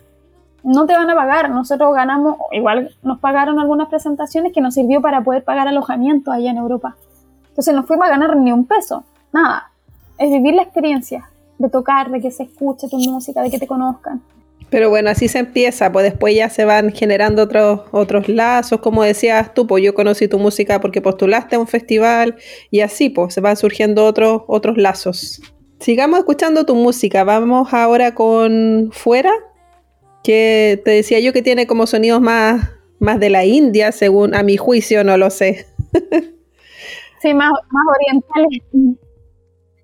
No 0.64 0.86
te 0.86 0.93
van 0.93 1.09
a 1.09 1.16
pagar, 1.16 1.49
nosotros 1.49 1.93
ganamos, 1.93 2.38
igual 2.51 2.95
nos 3.03 3.20
pagaron 3.20 3.59
algunas 3.59 3.89
presentaciones 3.89 4.53
que 4.53 4.61
nos 4.61 4.74
sirvió 4.74 5.01
para 5.01 5.24
poder 5.24 5.43
pagar 5.43 5.68
alojamiento 5.68 6.32
allá 6.32 6.51
en 6.51 6.57
Europa. 6.57 6.95
Entonces 7.49 7.76
no 7.76 7.84
fuimos 7.84 8.07
a 8.07 8.11
ganar 8.11 8.36
ni 8.38 8.51
un 8.51 8.66
peso, 8.66 9.03
nada 9.32 9.74
es 10.18 10.32
vivir 10.32 10.53
la 10.53 10.64
experiencia 10.64 11.30
de 11.57 11.70
tocar, 11.70 12.09
de 12.09 12.22
que 12.22 12.32
se 12.32 12.43
escuche 12.43 12.88
tu 12.89 12.97
música, 12.97 13.41
de 13.41 13.49
que 13.49 13.59
te 13.59 13.68
conozcan. 13.68 14.22
Pero 14.74 14.89
bueno, 14.89 15.11
así 15.11 15.28
se 15.28 15.38
empieza, 15.38 15.91
pues 15.91 16.03
después 16.03 16.36
ya 16.36 16.49
se 16.49 16.65
van 16.65 16.91
generando 16.91 17.43
otros, 17.43 17.82
otros 17.91 18.28
lazos, 18.28 18.80
como 18.80 19.03
decías 19.03 19.53
tú, 19.53 19.67
pues 19.67 19.84
yo 19.84 19.93
conocí 19.93 20.28
tu 20.28 20.39
música 20.39 20.82
porque 20.82 20.99
postulaste 20.99 21.57
a 21.57 21.59
un 21.59 21.67
festival 21.67 22.38
y 22.71 22.80
así, 22.80 23.11
pues 23.11 23.36
se 23.36 23.39
van 23.39 23.55
surgiendo 23.55 24.03
otros, 24.03 24.41
otros 24.47 24.76
lazos. 24.78 25.43
Sigamos 25.80 26.17
escuchando 26.17 26.65
tu 26.65 26.74
música, 26.74 27.24
vamos 27.24 27.71
ahora 27.71 28.15
con 28.15 28.89
Fuera, 28.91 29.32
que 30.24 30.82
te 30.84 30.89
decía 30.89 31.19
yo 31.19 31.34
que 31.34 31.43
tiene 31.43 31.67
como 31.67 31.86
sonidos 31.86 32.19
más, 32.19 32.71
más 32.97 33.19
de 33.19 33.30
la 33.30 33.45
India, 33.45 33.91
según 33.91 34.34
a 34.34 34.41
mi 34.41 34.57
juicio, 34.57 35.03
no 35.03 35.17
lo 35.17 35.30
sé. 35.30 35.67
sí, 37.21 37.32
más, 37.36 37.51
más 37.69 37.86
orientales. 37.95 38.63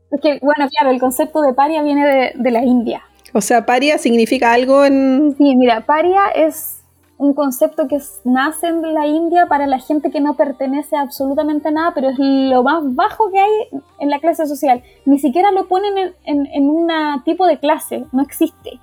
Es 0.10 0.20
que, 0.20 0.40
bueno, 0.42 0.68
claro, 0.68 0.90
el 0.90 1.00
concepto 1.00 1.44
de 1.44 1.54
paria 1.54 1.84
viene 1.84 2.34
de, 2.34 2.52
la 2.52 2.64
India. 2.64 3.04
O 3.34 3.42
sea, 3.42 3.66
paria 3.66 3.98
significa 3.98 4.54
algo 4.54 4.86
en... 4.86 5.36
Sí, 5.38 5.56
mira, 5.56 5.86
paria 5.86 6.28
es 6.36 6.80
un 7.20 7.34
concepto 7.34 7.90
que 7.90 8.00
nace 8.24 8.68
en 8.68 8.94
la 8.94 9.06
India 9.06 9.46
para 9.48 9.68
la 9.68 9.80
gente 9.80 10.10
que 10.10 10.22
no 10.22 10.36
pertenece 10.36 10.96
a 10.96 11.02
absolutamente 11.02 11.70
nada, 11.70 11.92
pero 11.94 12.10
es 12.10 12.16
lo 12.18 12.64
más 12.64 12.96
bajo 12.96 13.30
que 13.30 13.40
hay 13.40 13.82
en 14.00 14.10
la 14.10 14.20
clase 14.20 14.48
social. 14.48 14.82
Ni 15.06 15.20
siquiera 15.20 15.52
lo 15.52 15.68
ponen 15.68 16.14
en, 16.24 16.48
en, 16.48 16.70
un 16.70 16.90
tipo 17.26 17.46
de 17.46 17.60
clase, 17.60 18.06
no 18.14 18.24
existe. 18.24 18.80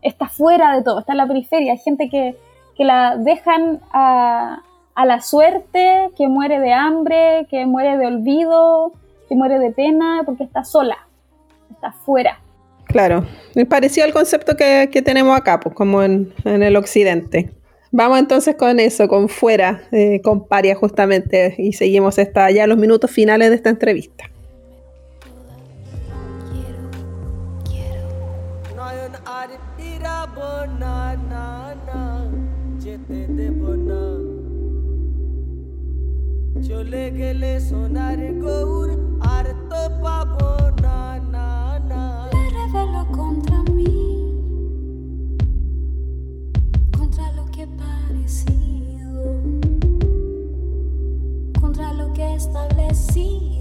Está 0.00 0.28
fuera 0.28 0.76
de 0.76 0.84
todo, 0.84 1.00
está 1.00 1.12
en 1.14 1.18
la 1.18 1.26
periferia. 1.26 1.72
Hay 1.72 1.78
gente 1.78 2.08
que, 2.08 2.36
que 2.76 2.84
la 2.84 3.16
dejan 3.16 3.80
a, 3.92 4.62
a 4.94 5.04
la 5.04 5.20
suerte, 5.20 6.10
que 6.16 6.28
muere 6.28 6.60
de 6.60 6.72
hambre, 6.72 7.48
que 7.50 7.66
muere 7.66 7.98
de 7.98 8.06
olvido, 8.06 8.92
que 9.28 9.34
muere 9.34 9.58
de 9.58 9.72
pena 9.72 10.22
porque 10.24 10.44
está 10.44 10.62
sola, 10.62 10.98
está 11.72 11.90
fuera. 11.90 12.38
Claro, 12.85 13.25
es 13.55 13.65
parecido 13.67 14.05
al 14.05 14.13
concepto 14.13 14.57
que, 14.57 15.01
tenemos 15.03 15.37
acá, 15.37 15.59
pues 15.59 15.73
como 15.75 16.03
en, 16.03 16.33
el 16.43 16.75
occidente. 16.75 17.51
Vamos 17.91 18.19
entonces 18.19 18.55
con 18.55 18.79
eso, 18.79 19.07
con 19.07 19.29
fuera, 19.29 19.83
eh, 19.91 20.21
con 20.23 20.47
paria 20.47 20.75
justamente, 20.75 21.55
y 21.57 21.73
seguimos 21.73 22.19
hasta 22.19 22.51
ya 22.51 22.67
los 22.67 22.77
minutos 22.77 23.11
finales 23.11 23.49
de 23.49 23.55
esta 23.55 23.69
entrevista. 23.69 24.25
চলে 36.67 37.11
গেলে 37.11 37.59
সোনার 37.59 38.19
গৌর 38.43 38.89
আর 39.35 39.45
তো 39.69 39.81
পাবো 40.03 40.51
না 40.83 40.99
না 41.09 41.14
না 41.14 41.14
contra 42.72 43.62
mí 43.72 44.32
contra 46.96 47.30
lo 47.32 47.44
que 47.46 47.62
he 47.62 47.66
parecido 47.68 49.40
contra 51.60 51.92
lo 51.92 52.12
que 52.12 52.22
he 52.22 52.34
establecido 52.34 53.55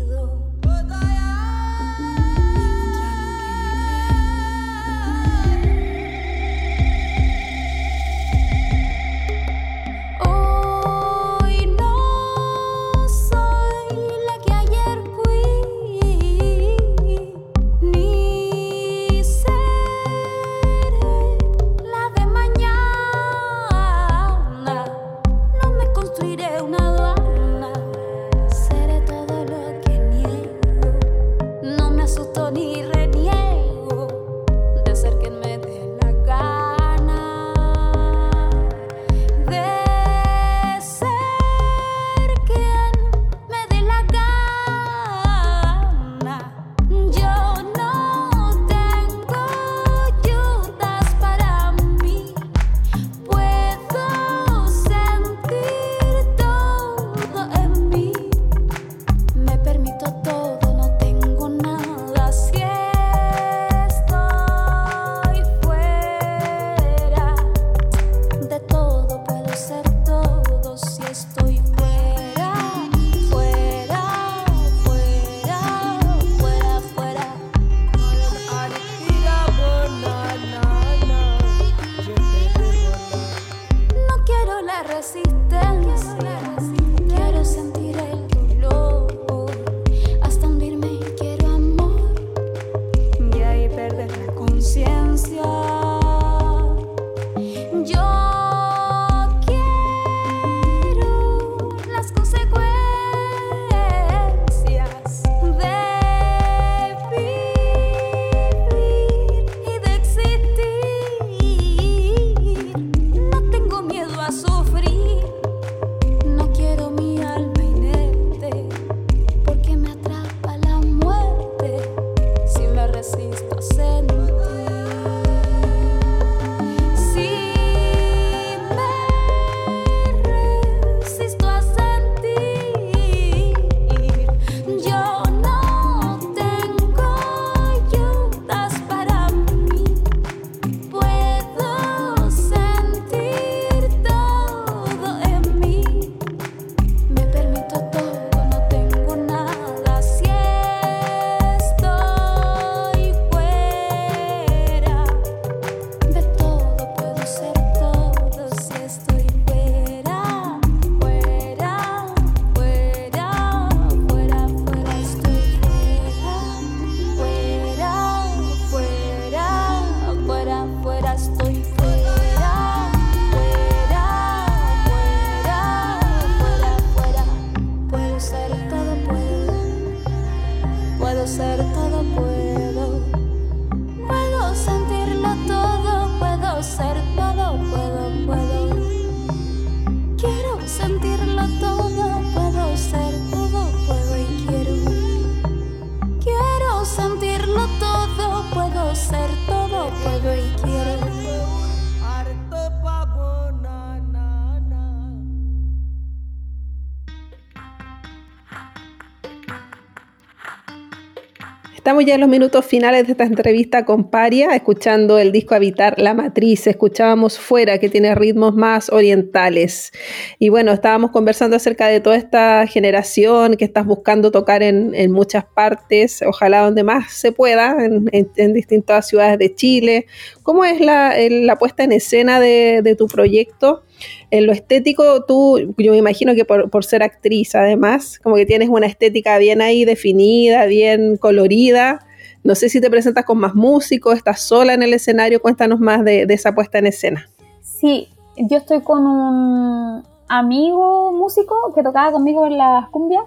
Estamos 211.96 212.10
ya 212.10 212.16
en 212.16 212.20
los 212.20 212.30
minutos 212.30 212.66
finales 212.66 213.06
de 213.06 213.14
esta 213.14 213.24
entrevista 213.24 213.86
con 213.86 214.10
Paria, 214.10 214.54
escuchando 214.54 215.18
el 215.18 215.32
disco 215.32 215.56
Habitar 215.56 215.98
la 215.98 216.14
Matriz. 216.14 216.68
Escuchábamos 216.68 217.40
Fuera, 217.40 217.78
que 217.78 217.88
tiene 217.88 218.14
ritmos 218.16 218.54
más 218.54 218.90
orientales. 218.90 219.94
Y 220.38 220.50
bueno, 220.50 220.74
estábamos 220.74 221.12
conversando 221.12 221.56
acerca 221.56 221.88
de 221.88 222.02
toda 222.02 222.18
esta 222.18 222.68
generación 222.68 223.56
que 223.56 223.64
estás 223.64 223.86
buscando 223.86 224.30
tocar 224.30 224.62
en, 224.62 225.10
muchas 225.10 225.46
partes, 225.46 226.22
ojalá 226.22 226.64
donde 226.64 226.84
más 226.84 227.14
se 227.14 227.32
pueda, 227.32 227.78
en, 227.80 228.54
distintas 228.54 229.08
ciudades 229.08 229.40
de 229.40 229.56
Chile. 229.56 230.08
¿Cómo 230.44 230.66
es 230.66 230.82
la, 230.82 231.56
puesta 231.58 231.86
en 231.86 231.94
escena 231.94 232.42
de 232.42 232.96
tu 232.98 233.08
proyecto? 233.08 233.85
En 234.32 234.46
lo 234.46 234.52
estético, 234.52 235.24
tú, 235.26 235.74
yo 235.78 235.92
me 235.92 235.98
imagino 235.98 236.34
que 236.36 236.46
por, 236.46 236.86
ser 236.86 237.04
actriz, 237.04 237.56
además, 237.56 238.20
como 238.20 238.36
que 238.36 238.46
tienes 238.46 238.70
una 238.70 238.88
estética 238.88 239.38
bien 239.38 239.62
ahí 239.62 239.86
definida, 239.86 240.66
bien 240.66 241.18
colorida. 241.18 242.06
No 242.44 242.56
sé 242.56 242.70
si 242.70 242.82
te 242.82 242.90
presentas 242.90 243.26
con 243.26 243.38
más 243.38 243.56
músicos, 243.56 244.18
estás 244.18 244.42
sola 244.42 244.74
en 244.74 244.84
el 244.84 244.94
escenario, 244.94 245.42
cuéntanos 245.42 245.80
más 245.80 246.04
de, 246.04 246.26
esa 246.30 246.54
puesta 246.54 246.80
en 246.80 246.88
escena. 246.88 247.30
Sí, 247.62 248.10
yo 248.38 248.58
estoy 248.58 248.82
con 248.82 249.06
un 249.06 250.04
amigo 250.28 251.12
músico 251.12 251.74
que 251.74 251.84
tocaba 251.84 252.12
conmigo 252.12 252.46
en 252.48 252.58
las 252.58 252.90
cumbias, 252.90 253.24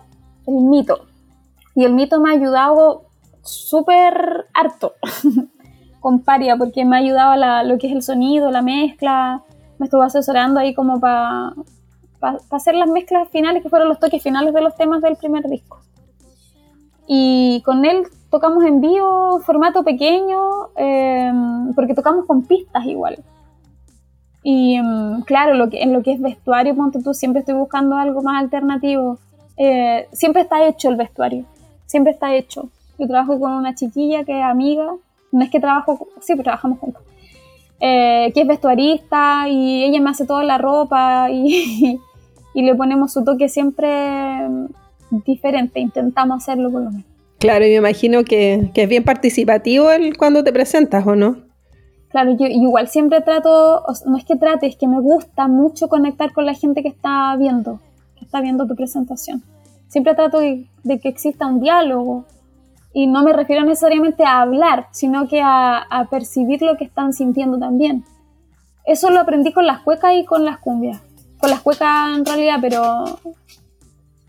el 0.46 0.54
Mito. 0.54 1.06
Y 1.74 1.84
el 1.84 1.94
Mito 1.94 2.20
me 2.20 2.30
ha 2.30 2.32
ayudado 2.34 3.04
súper 3.42 4.46
harto 4.52 4.94
con 6.00 6.20
Paria, 6.20 6.56
porque 6.56 6.84
me 6.84 6.96
ha 6.96 6.98
ayudado 7.00 7.42
a 7.42 7.64
lo 7.64 7.78
que 7.78 7.88
es 7.88 7.92
el 7.92 8.02
sonido, 8.02 8.50
la 8.50 8.62
mezcla, 8.62 9.42
me 9.78 9.86
estuvo 9.86 10.02
asesorando 10.02 10.60
ahí 10.60 10.74
como 10.74 11.00
para 11.00 11.54
hacer 12.50 12.74
las 12.74 12.88
mezclas 12.88 13.28
finales, 13.28 13.62
que 13.62 13.68
fueron 13.68 13.88
los 13.88 13.98
toques 13.98 14.22
finales 14.22 14.52
de 14.52 14.60
los 14.60 14.74
temas 14.76 15.00
del 15.02 15.16
primer 15.16 15.48
disco. 15.48 15.78
Y 17.06 17.62
con 17.64 17.84
él 17.84 18.06
tocamos 18.30 18.64
en 18.64 18.80
vivo, 18.80 19.40
formato 19.40 19.82
pequeño, 19.82 20.38
em, 20.76 21.72
porque 21.74 21.94
tocamos 21.94 22.26
con 22.26 22.42
pistas 22.42 22.84
igual. 22.84 23.18
Y 24.42 24.76
em, 24.76 25.22
claro, 25.22 25.54
lo 25.54 25.70
que, 25.70 25.82
en 25.82 25.92
lo 25.92 26.02
que 26.02 26.12
es 26.12 26.20
vestuario, 26.20 26.74
ponte 26.76 27.02
tú, 27.02 27.14
siempre 27.14 27.40
estoy 27.40 27.54
buscando 27.54 27.96
algo 27.96 28.22
más 28.22 28.42
alternativo. 28.42 29.18
Eh, 29.56 30.06
siempre 30.12 30.42
está 30.42 30.64
hecho 30.66 30.88
el 30.88 30.96
vestuario, 30.96 31.44
siempre 31.86 32.12
está 32.12 32.34
hecho. 32.34 32.68
Yo 32.98 33.06
trabajo 33.06 33.38
con 33.40 33.52
una 33.52 33.74
chiquilla 33.74 34.24
que 34.24 34.38
es 34.38 34.44
amiga, 34.44 34.94
no 35.32 35.44
es 35.44 35.50
que 35.50 35.60
trabajo, 35.60 36.08
sí, 36.20 36.34
pero 36.34 36.44
trabajamos 36.44 36.78
juntos. 36.78 37.02
Eh, 37.80 38.32
que 38.34 38.40
es 38.40 38.46
vestuarista 38.46 39.48
y 39.48 39.84
ella 39.84 40.00
me 40.00 40.10
hace 40.10 40.26
toda 40.26 40.42
la 40.42 40.58
ropa 40.58 41.30
y, 41.30 42.00
y 42.54 42.62
le 42.62 42.74
ponemos 42.74 43.12
su 43.12 43.24
toque 43.24 43.48
siempre 43.48 43.88
diferente, 45.10 45.78
intentamos 45.80 46.42
hacerlo 46.42 46.70
por 46.70 46.82
lo 46.82 46.90
menos. 46.90 47.06
Claro, 47.38 47.64
y 47.64 47.68
me 47.68 47.76
imagino 47.76 48.24
que, 48.24 48.70
que 48.74 48.82
es 48.82 48.88
bien 48.88 49.04
participativo 49.04 49.92
el 49.92 50.16
cuando 50.16 50.42
te 50.42 50.52
presentas, 50.52 51.06
¿o 51.06 51.14
no? 51.14 51.36
Claro, 52.08 52.36
yo 52.36 52.46
igual 52.46 52.88
siempre 52.88 53.20
trato, 53.20 53.84
no 54.06 54.16
es 54.16 54.24
que 54.24 54.34
trate, 54.34 54.66
es 54.66 54.76
que 54.76 54.88
me 54.88 55.00
gusta 55.00 55.46
mucho 55.46 55.88
conectar 55.88 56.32
con 56.32 56.46
la 56.46 56.54
gente 56.54 56.82
que 56.82 56.88
está 56.88 57.36
viendo, 57.36 57.80
que 58.18 58.24
está 58.24 58.40
viendo 58.40 58.66
tu 58.66 58.74
presentación. 58.74 59.44
Siempre 59.86 60.14
trato 60.14 60.40
de 60.40 60.66
que 61.00 61.08
exista 61.08 61.46
un 61.46 61.60
diálogo, 61.60 62.24
y 62.98 63.06
no 63.06 63.22
me 63.22 63.32
refiero 63.32 63.62
necesariamente 63.62 64.24
a 64.24 64.40
hablar, 64.40 64.88
sino 64.90 65.28
que 65.28 65.40
a, 65.40 66.08
percibir 66.10 66.62
lo 66.62 66.76
que 66.76 66.82
están 66.82 67.12
sintiendo 67.12 67.56
también. 67.56 68.02
Eso 68.86 69.10
lo 69.10 69.20
aprendí 69.20 69.52
con 69.52 69.68
las 69.68 69.82
cuecas 69.82 70.16
y 70.16 70.24
con 70.24 70.44
las 70.44 70.58
cumbias. 70.58 71.00
Con 71.38 71.50
las 71.50 71.60
cuecas 71.60 72.16
en 72.16 72.24
realidad, 72.24 72.56
pero, 72.60 73.04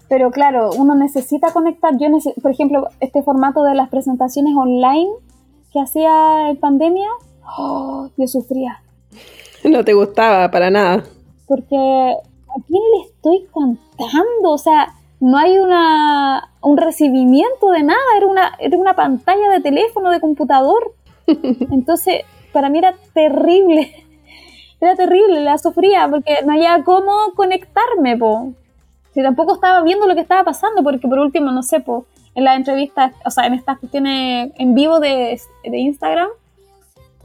pero 0.07 0.29
claro, 0.29 0.69
uno 0.77 0.93
necesita 0.93 1.51
conectar. 1.51 1.97
Yo, 1.97 2.09
por 2.43 2.51
ejemplo, 2.51 2.89
este 2.99 3.23
formato 3.23 3.63
de 3.63 3.73
las 3.73 3.89
presentaciones 3.89 4.53
online 4.55 5.09
que 5.73 5.81
hacía 5.81 6.51
en 6.51 6.57
pandemia, 6.57 7.09
oh, 7.57 8.09
yo 8.17 8.27
sufría. 8.27 8.83
No 9.63 9.83
te 9.83 9.93
gustaba 9.93 10.51
para 10.51 10.69
nada. 10.69 11.05
Porque 11.47 11.75
¿a 11.75 12.61
quién 12.67 12.83
le 12.95 13.07
estoy 13.07 13.47
cantando? 13.51 14.51
O 14.51 14.57
sea, 14.59 14.93
no 15.19 15.37
hay 15.37 15.59
una, 15.59 16.49
un 16.61 16.77
recibimiento 16.77 17.71
de 17.71 17.83
nada, 17.83 17.99
era 18.17 18.27
una, 18.27 18.55
era 18.59 18.77
una 18.77 18.95
pantalla 18.95 19.49
de 19.49 19.59
teléfono, 19.59 20.11
de 20.11 20.21
computador. 20.21 20.93
Entonces, 21.27 22.21
para 22.51 22.69
mí 22.69 22.79
era 22.79 22.95
terrible, 23.13 24.05
era 24.81 24.95
terrible, 24.95 25.41
la 25.41 25.57
sufría 25.57 26.07
porque 26.09 26.39
no 26.45 26.53
había 26.53 26.83
cómo 26.83 27.33
conectarme, 27.35 28.17
po. 28.17 28.53
Si 29.13 29.23
tampoco 29.23 29.55
estaba 29.55 29.81
viendo 29.81 30.05
lo 30.07 30.15
que 30.15 30.21
estaba 30.21 30.43
pasando, 30.43 30.83
porque 30.83 31.07
por 31.07 31.19
último, 31.19 31.51
no 31.51 31.63
sé, 31.63 31.79
po, 31.79 32.05
en 32.35 32.43
las 32.43 32.57
entrevistas, 32.57 33.13
o 33.25 33.31
sea, 33.31 33.47
en 33.47 33.53
estas 33.53 33.79
cuestiones 33.79 34.51
en 34.55 34.75
vivo 34.75 34.99
de, 34.99 35.39
de 35.63 35.77
Instagram, 35.77 36.29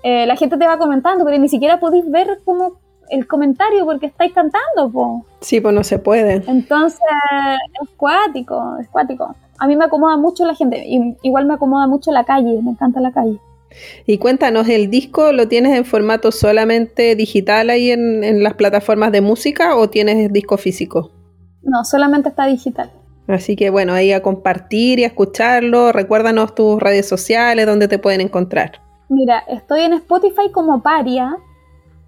eh, 0.03 0.27
la 0.27 0.37
gente 0.37 0.59
te 0.59 0.67
va 0.67 0.79
comentando, 0.79 1.25
pero 1.25 1.39
ni 1.39 1.49
siquiera 1.49 1.81
podéis 1.81 2.11
ver 2.11 2.41
cómo, 2.45 2.75
el 3.11 3.27
comentario 3.27 3.85
porque 3.85 4.07
estáis 4.07 4.33
cantando, 4.33 4.91
po. 4.91 5.25
Sí, 5.41 5.61
pues 5.61 5.75
no 5.75 5.85
se 5.85 5.99
puede. 5.99 6.43
Entonces, 6.47 7.01
es 7.83 7.89
cuático, 7.97 8.77
es 8.81 8.89
cuático. 8.89 9.35
A 9.59 9.67
mí 9.67 9.77
me 9.77 9.85
acomoda 9.85 10.17
mucho 10.17 10.45
la 10.45 10.55
gente, 10.55 10.85
igual 11.23 11.47
me 11.47 11.55
acomoda 11.55 11.87
mucho 11.87 12.11
la 12.11 12.25
calle, 12.25 12.61
me 12.63 12.73
encanta 12.73 13.01
la 13.01 13.13
calle. 13.13 13.39
Y 14.07 14.19
cuéntanos, 14.19 14.69
¿el 14.69 14.91
disco 14.91 15.33
lo 15.33 15.49
tienes 15.49 15.77
en 15.77 15.85
formato 15.85 16.31
solamente 16.33 17.17
digital 17.17 17.71
ahí 17.71 17.91
en, 17.91 18.23
en 18.23 18.43
las 18.43 18.55
plataformas 18.55 19.11
de 19.13 19.21
música 19.21 19.77
o 19.77 19.89
tienes 19.91 20.33
disco 20.33 20.57
físico? 20.57 21.11
No, 21.63 21.85
solamente 21.85 22.29
está 22.29 22.47
digital. 22.47 22.93
Así 23.27 23.57
que 23.57 23.71
bueno, 23.71 23.95
ahí 23.95 24.13
a 24.13 24.23
compartir 24.23 24.99
y 24.99 25.05
a 25.05 25.09
escucharlo. 25.09 25.93
Recuérdanos 25.93 26.55
tus 26.55 26.81
redes 26.81 27.09
sociales, 27.09 27.67
donde 27.67 27.89
te 27.89 27.99
pueden 27.99 28.21
encontrar. 28.21 28.81
Mira, 29.09 29.45
estoy 29.49 29.83
en 29.83 29.95
Spotify 29.95 30.51
como 30.53 30.83
Paria, 30.83 31.37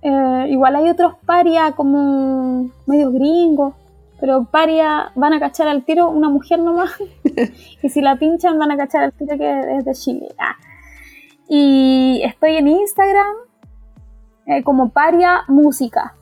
eh, 0.08 0.46
igual 0.50 0.76
hay 0.76 0.88
otros 0.88 1.14
paria 1.26 1.72
como 1.72 2.70
medios 2.86 3.12
gringos, 3.12 3.74
pero 4.20 4.44
paria 4.44 5.10
van 5.16 5.32
a 5.32 5.40
cachar 5.40 5.66
al 5.66 5.84
tiro 5.84 6.08
una 6.10 6.28
mujer 6.28 6.60
nomás. 6.60 6.92
y 7.82 7.88
si 7.88 8.00
la 8.00 8.14
pinchan 8.14 8.56
van 8.56 8.70
a 8.70 8.76
cachar 8.76 9.02
al 9.02 9.12
tiro 9.12 9.36
que 9.36 9.76
es 9.78 9.84
de 9.84 9.92
Chile. 9.94 10.28
Ah. 10.38 10.54
Y 11.48 12.20
estoy 12.24 12.56
en 12.56 12.68
Instagram 12.68 13.34
eh, 14.46 14.62
como 14.62 14.90
paria 14.90 15.42
música, 15.48 16.14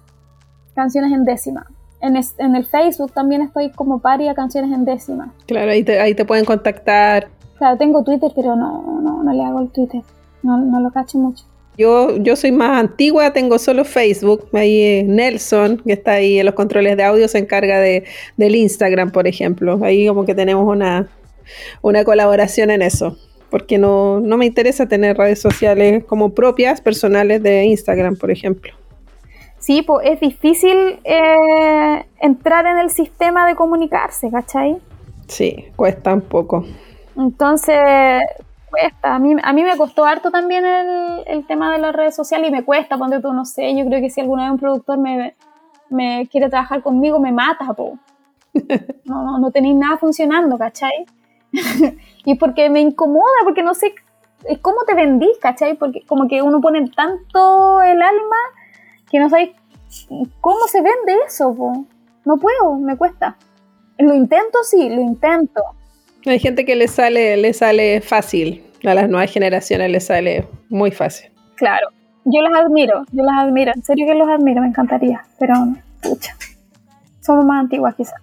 canciones 0.75 1.13
en 1.13 1.27
décima. 1.27 1.67
En, 2.01 2.17
en, 2.17 2.57
el 2.57 2.65
Facebook 2.65 3.13
también 3.13 3.43
estoy 3.43 3.71
como 3.71 3.99
paria 3.99 4.35
canciones 4.35 4.73
en 4.73 4.87
décima. 4.87 5.35
Claro, 5.47 5.73
ahí 5.73 5.85
te, 5.85 6.01
ahí 6.01 6.15
te 6.15 6.25
pueden 6.25 6.47
contactar. 6.47 7.29
Claro, 7.59 7.77
tengo 7.77 8.03
Twitter, 8.03 8.33
pero 8.35 8.57
no, 8.57 9.01
no, 9.03 9.23
no 9.23 9.33
le 9.33 9.45
hago 9.45 9.61
el 9.61 9.69
Twitter. 9.69 10.01
No, 10.43 10.57
no 10.57 10.81
lo 10.81 10.91
cacho 10.91 11.19
mucho. 11.19 11.45
Yo, 11.77 12.17
yo 12.19 12.37
soy 12.37 12.53
más 12.53 12.79
antigua, 12.79 13.33
tengo 13.33 13.59
solo 13.59 13.85
Facebook. 13.85 14.49
Ahí 14.53 15.03
Nelson, 15.05 15.83
que 15.85 15.93
está 15.93 16.13
ahí 16.13 16.39
en 16.39 16.47
los 16.47 16.55
controles 16.55 16.97
de 16.97 17.03
audio, 17.03 17.27
se 17.27 17.39
encarga 17.39 17.81
de, 17.81 18.05
del 18.37 18.55
Instagram, 18.55 19.11
por 19.11 19.27
ejemplo. 19.27 19.81
Ahí 19.83 20.07
como 20.07 20.25
que 20.25 20.35
tenemos 20.35 20.67
una, 20.67 21.09
una 21.83 22.05
colaboración 22.05 22.71
en 22.71 22.83
eso. 22.83 23.17
Porque 23.51 23.79
no, 23.79 24.21
no 24.21 24.37
me 24.37 24.47
interesa 24.47 24.87
tener 24.87 25.17
redes 25.17 25.41
sociales 25.41 26.05
como 26.05 26.35
propias, 26.35 26.81
personales 26.81 27.43
de 27.43 27.65
Instagram, 27.65 28.17
por 28.17 28.31
ejemplo. 28.31 28.73
Sí, 29.59 29.83
pues 29.83 30.07
es 30.11 30.21
difícil 30.21 31.01
eh, 31.05 32.05
entrar 32.21 32.67
en 32.67 32.79
el 32.79 32.91
sistema 32.91 33.47
de 33.47 33.55
comunicarse, 33.55 34.31
¿cachai? 34.31 34.77
Sí, 35.27 35.67
cuesta 35.75 36.13
un 36.13 36.21
poco. 36.21 36.67
Entonces, 37.17 37.75
cuesta. 38.75 39.15
A 39.15 39.19
mí, 39.19 39.35
a 39.43 39.53
mí 39.53 39.63
me 39.63 39.77
costó 39.77 40.05
harto 40.05 40.31
también 40.31 40.65
el, 40.65 41.23
el, 41.27 41.47
tema 41.47 41.73
de 41.73 41.79
las 41.79 41.95
redes 41.95 42.15
sociales 42.15 42.49
y 42.49 42.53
me 42.53 42.65
cuesta, 42.65 42.99
ponte 42.99 43.21
tú, 43.21 43.33
no 43.33 43.45
sé, 43.45 43.75
yo 43.77 43.87
creo 43.87 44.01
que 44.01 44.11
si 44.11 44.21
alguna 44.21 44.45
vez 44.45 44.53
un 44.53 44.59
productor 44.59 44.99
me, 44.99 45.35
me 45.91 46.29
quiere 46.31 46.49
trabajar 46.49 46.83
conmigo, 46.83 47.21
me 47.21 47.33
mata, 47.33 47.73
po. 47.75 47.99
No, 49.05 49.23
no, 49.23 49.39
no 49.39 49.51
tenéis 49.51 49.77
nada 49.77 49.99
funcionando, 49.99 50.57
¿cachai? 50.57 51.07
y 52.25 52.35
porque 52.37 52.71
me 52.71 52.81
incomoda, 52.81 53.41
porque 53.45 53.63
no 53.63 53.75
sé 53.75 53.95
cómo 54.61 54.85
te 54.87 54.95
vendís, 54.95 55.37
¿cachai? 55.41 55.77
Porque 55.77 56.03
como 56.07 56.29
que 56.29 56.43
uno 56.43 56.61
pone 56.61 56.89
tanto 56.91 57.83
el 57.83 58.01
alma 58.01 58.37
que 59.11 59.19
no 59.19 59.29
sabéis 59.29 59.51
cómo 60.41 60.67
se 60.69 60.83
vende 60.83 61.17
eso, 61.27 61.55
po. 61.55 61.85
No 62.25 62.39
puedo, 62.39 62.77
me 62.77 62.97
cuesta. 62.97 63.37
Lo 63.99 64.15
intento, 64.15 64.63
sí, 64.65 64.89
lo 64.89 65.01
intento. 65.01 65.63
Hay 66.27 66.39
gente 66.39 66.65
que 66.65 66.75
le 66.75 66.89
sale, 66.89 67.37
le 67.37 67.53
sale 67.53 68.01
fácil, 68.01 68.64
a 68.91 68.95
las 68.95 69.09
nuevas 69.09 69.31
generaciones 69.31 69.91
le 69.91 70.01
sale 70.01 70.47
muy 70.69 70.91
fácil. 70.91 71.31
Claro, 71.57 71.89
yo 72.25 72.41
las 72.43 72.61
admiro, 72.61 73.05
yo 73.13 73.23
las 73.23 73.45
admiro, 73.45 73.73
en 73.75 73.83
serio 73.83 74.07
que 74.07 74.15
los 74.15 74.29
admiro, 74.29 74.63
me 74.63 74.69
encantaría, 74.69 75.23
pero 75.39 75.55
pucha, 76.03 76.35
somos 77.21 77.45
más 77.45 77.61
antiguas 77.61 77.95
quizás. 77.97 78.21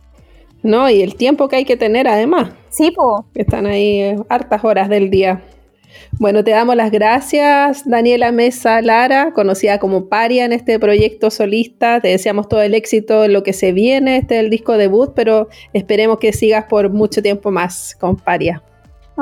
No, 0.64 0.90
y 0.90 1.02
el 1.02 1.16
tiempo 1.16 1.48
que 1.48 1.56
hay 1.56 1.66
que 1.66 1.78
tener 1.78 2.08
además. 2.08 2.52
Sí, 2.70 2.92
po. 2.92 3.26
Están 3.34 3.66
ahí 3.66 4.02
eh, 4.02 4.16
hartas 4.30 4.64
horas 4.64 4.90
del 4.90 5.10
día. 5.10 5.42
Bueno, 6.20 6.44
te 6.44 6.52
damos 6.52 6.76
las 6.76 6.92
gracias, 6.92 7.88
Daniela 7.90 8.32
Mesa 8.32 8.82
Lara, 8.82 9.34
conocida 9.34 9.80
como 9.80 10.08
Paria 10.08 10.46
en 10.46 10.54
este 10.54 10.80
proyecto 10.80 11.32
solista. 11.32 12.00
Te 12.00 12.10
deseamos 12.10 12.48
todo 12.48 12.62
el 12.62 12.76
éxito 12.76 13.26
en 13.26 13.34
lo 13.34 13.44
que 13.44 13.54
se 13.54 13.74
viene. 13.74 14.18
Este 14.18 14.36
es 14.36 14.44
el 14.44 14.50
disco 14.50 14.78
debut, 14.78 15.14
pero 15.16 15.50
esperemos 15.74 16.20
que 16.20 16.32
sigas 16.32 16.66
por 16.66 16.92
mucho 16.92 17.22
tiempo 17.22 17.52
más 17.52 17.96
con 18.00 18.16
Paria. 18.16 18.62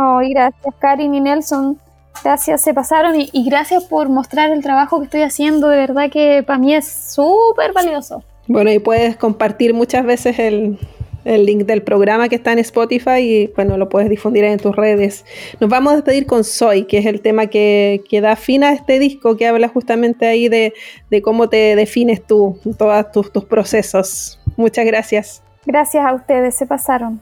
Oh, 0.01 0.21
gracias, 0.29 0.73
Karin 0.79 1.13
y 1.13 1.19
Nelson. 1.19 1.77
Gracias, 2.23 2.61
se 2.61 2.73
pasaron 2.73 3.19
y, 3.19 3.29
y 3.33 3.49
gracias 3.49 3.83
por 3.83 4.07
mostrar 4.07 4.49
el 4.49 4.63
trabajo 4.63 4.99
que 4.99 5.05
estoy 5.05 5.21
haciendo. 5.23 5.67
De 5.67 5.75
verdad 5.75 6.09
que 6.09 6.41
para 6.45 6.57
mí 6.57 6.73
es 6.73 6.87
súper 6.87 7.73
valioso. 7.73 8.23
Bueno, 8.47 8.71
y 8.71 8.79
puedes 8.79 9.17
compartir 9.17 9.73
muchas 9.73 10.05
veces 10.05 10.39
el, 10.39 10.79
el 11.25 11.45
link 11.45 11.65
del 11.65 11.81
programa 11.81 12.29
que 12.29 12.35
está 12.35 12.53
en 12.53 12.59
Spotify 12.59 13.19
y 13.19 13.47
bueno, 13.55 13.77
lo 13.77 13.89
puedes 13.89 14.09
difundir 14.09 14.45
en 14.45 14.57
tus 14.57 14.75
redes. 14.75 15.25
Nos 15.59 15.69
vamos 15.69 15.93
a 15.93 15.95
despedir 15.97 16.25
con 16.25 16.43
Soy, 16.43 16.85
que 16.85 16.99
es 16.99 17.05
el 17.05 17.19
tema 17.21 17.47
que, 17.47 18.01
que 18.09 18.21
da 18.21 18.35
fin 18.35 18.63
a 18.63 18.71
este 18.71 18.99
disco, 18.99 19.35
que 19.35 19.47
habla 19.47 19.67
justamente 19.67 20.27
ahí 20.27 20.47
de, 20.47 20.73
de 21.09 21.21
cómo 21.21 21.49
te 21.49 21.75
defines 21.75 22.25
tú, 22.25 22.57
todos 22.77 23.11
tus, 23.11 23.33
tus 23.33 23.45
procesos. 23.45 24.39
Muchas 24.55 24.85
gracias. 24.85 25.43
Gracias 25.65 26.05
a 26.05 26.13
ustedes, 26.13 26.55
se 26.55 26.65
pasaron. 26.65 27.19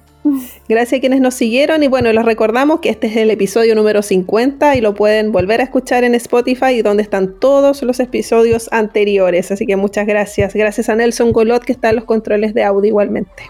Gracias 0.68 1.00
a 1.00 1.02
quienes 1.02 1.22
nos 1.22 1.34
siguieron 1.34 1.84
y 1.84 1.88
bueno, 1.88 2.12
les 2.12 2.26
recordamos 2.26 2.80
que 2.80 2.90
este 2.90 3.08
es 3.08 3.16
el 3.18 3.32
episodio 3.32 3.76
número 3.76 4.02
50 4.02 4.76
y 4.76 4.82
lo 4.82 4.94
pueden 4.94 5.32
volver 5.32 5.62
a 5.62 5.64
escuchar 5.64 6.04
en 6.04 6.16
Spotify 6.16 6.74
y 6.74 6.82
donde 6.82 7.04
están 7.04 7.40
todos 7.40 7.84
los 7.84 8.00
episodios 8.00 8.70
anteriores. 8.72 9.52
Así 9.52 9.66
que 9.66 9.76
muchas 9.76 10.08
gracias. 10.08 10.54
Gracias 10.54 10.90
a 10.90 10.96
Nelson 10.96 11.32
Golot 11.32 11.64
que 11.64 11.74
está 11.74 11.90
en 11.90 11.98
los 11.98 12.06
controles 12.06 12.54
de 12.54 12.64
audio 12.64 12.90
igualmente. 12.90 13.44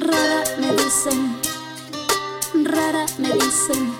Rara 0.00 0.42
me 0.58 0.72
dicen, 0.72 1.36
rara 2.64 3.06
me 3.18 3.32
dicen, 3.32 3.92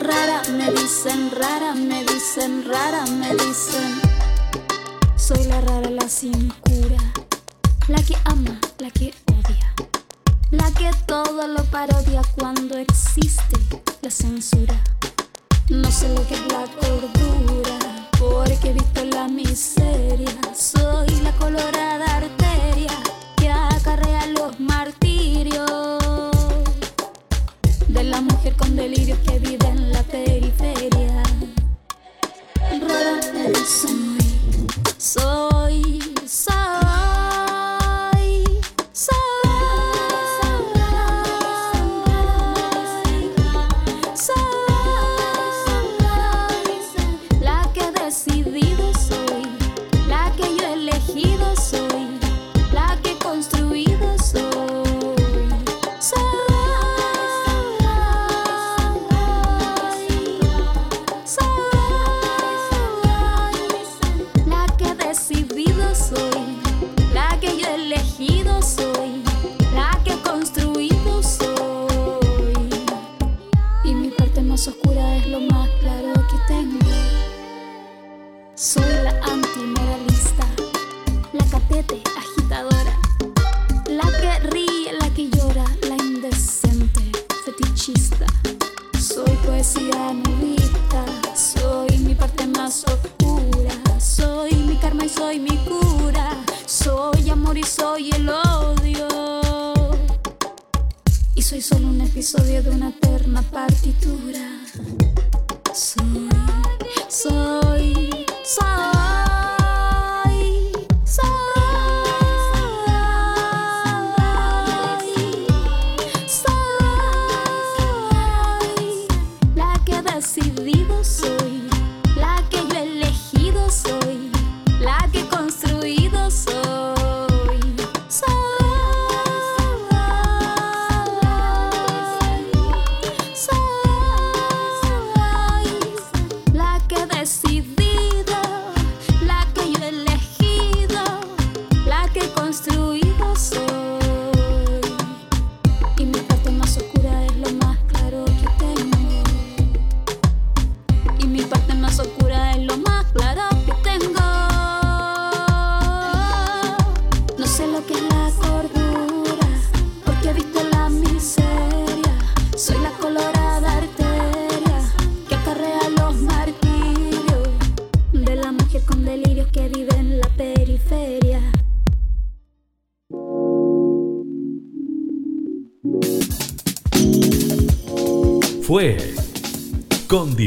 rara 0.00 0.42
me 0.50 0.70
dicen, 0.72 1.30
rara 1.30 1.74
me 1.74 2.04
dicen, 2.04 2.64
rara 2.68 3.04
me 3.06 3.32
dicen. 3.32 4.15
Soy 5.16 5.44
la 5.44 5.60
rara, 5.60 5.90
la 5.90 6.08
sin 6.08 6.50
cura, 6.60 6.98
la 7.88 8.02
que 8.02 8.14
ama, 8.24 8.60
la 8.78 8.90
que 8.90 9.12
odia, 9.26 9.74
la 10.50 10.70
que 10.72 10.90
todo 11.06 11.48
lo 11.48 11.64
parodia 11.64 12.22
cuando 12.36 12.78
existe 12.78 13.56
la 14.02 14.10
censura. 14.10 14.74
No 15.68 15.90
sé 15.90 16.08
lo 16.14 16.26
que 16.28 16.34
es 16.34 16.46
la 16.52 16.64
cordura, 16.80 18.08
porque 18.18 18.70
he 18.70 18.72
visto 18.74 19.04
la 19.04 19.26
miseria. 19.26 20.30
Soy 20.54 21.08
la 21.22 21.32
colorada 21.32 22.16
arteria 22.16 22.45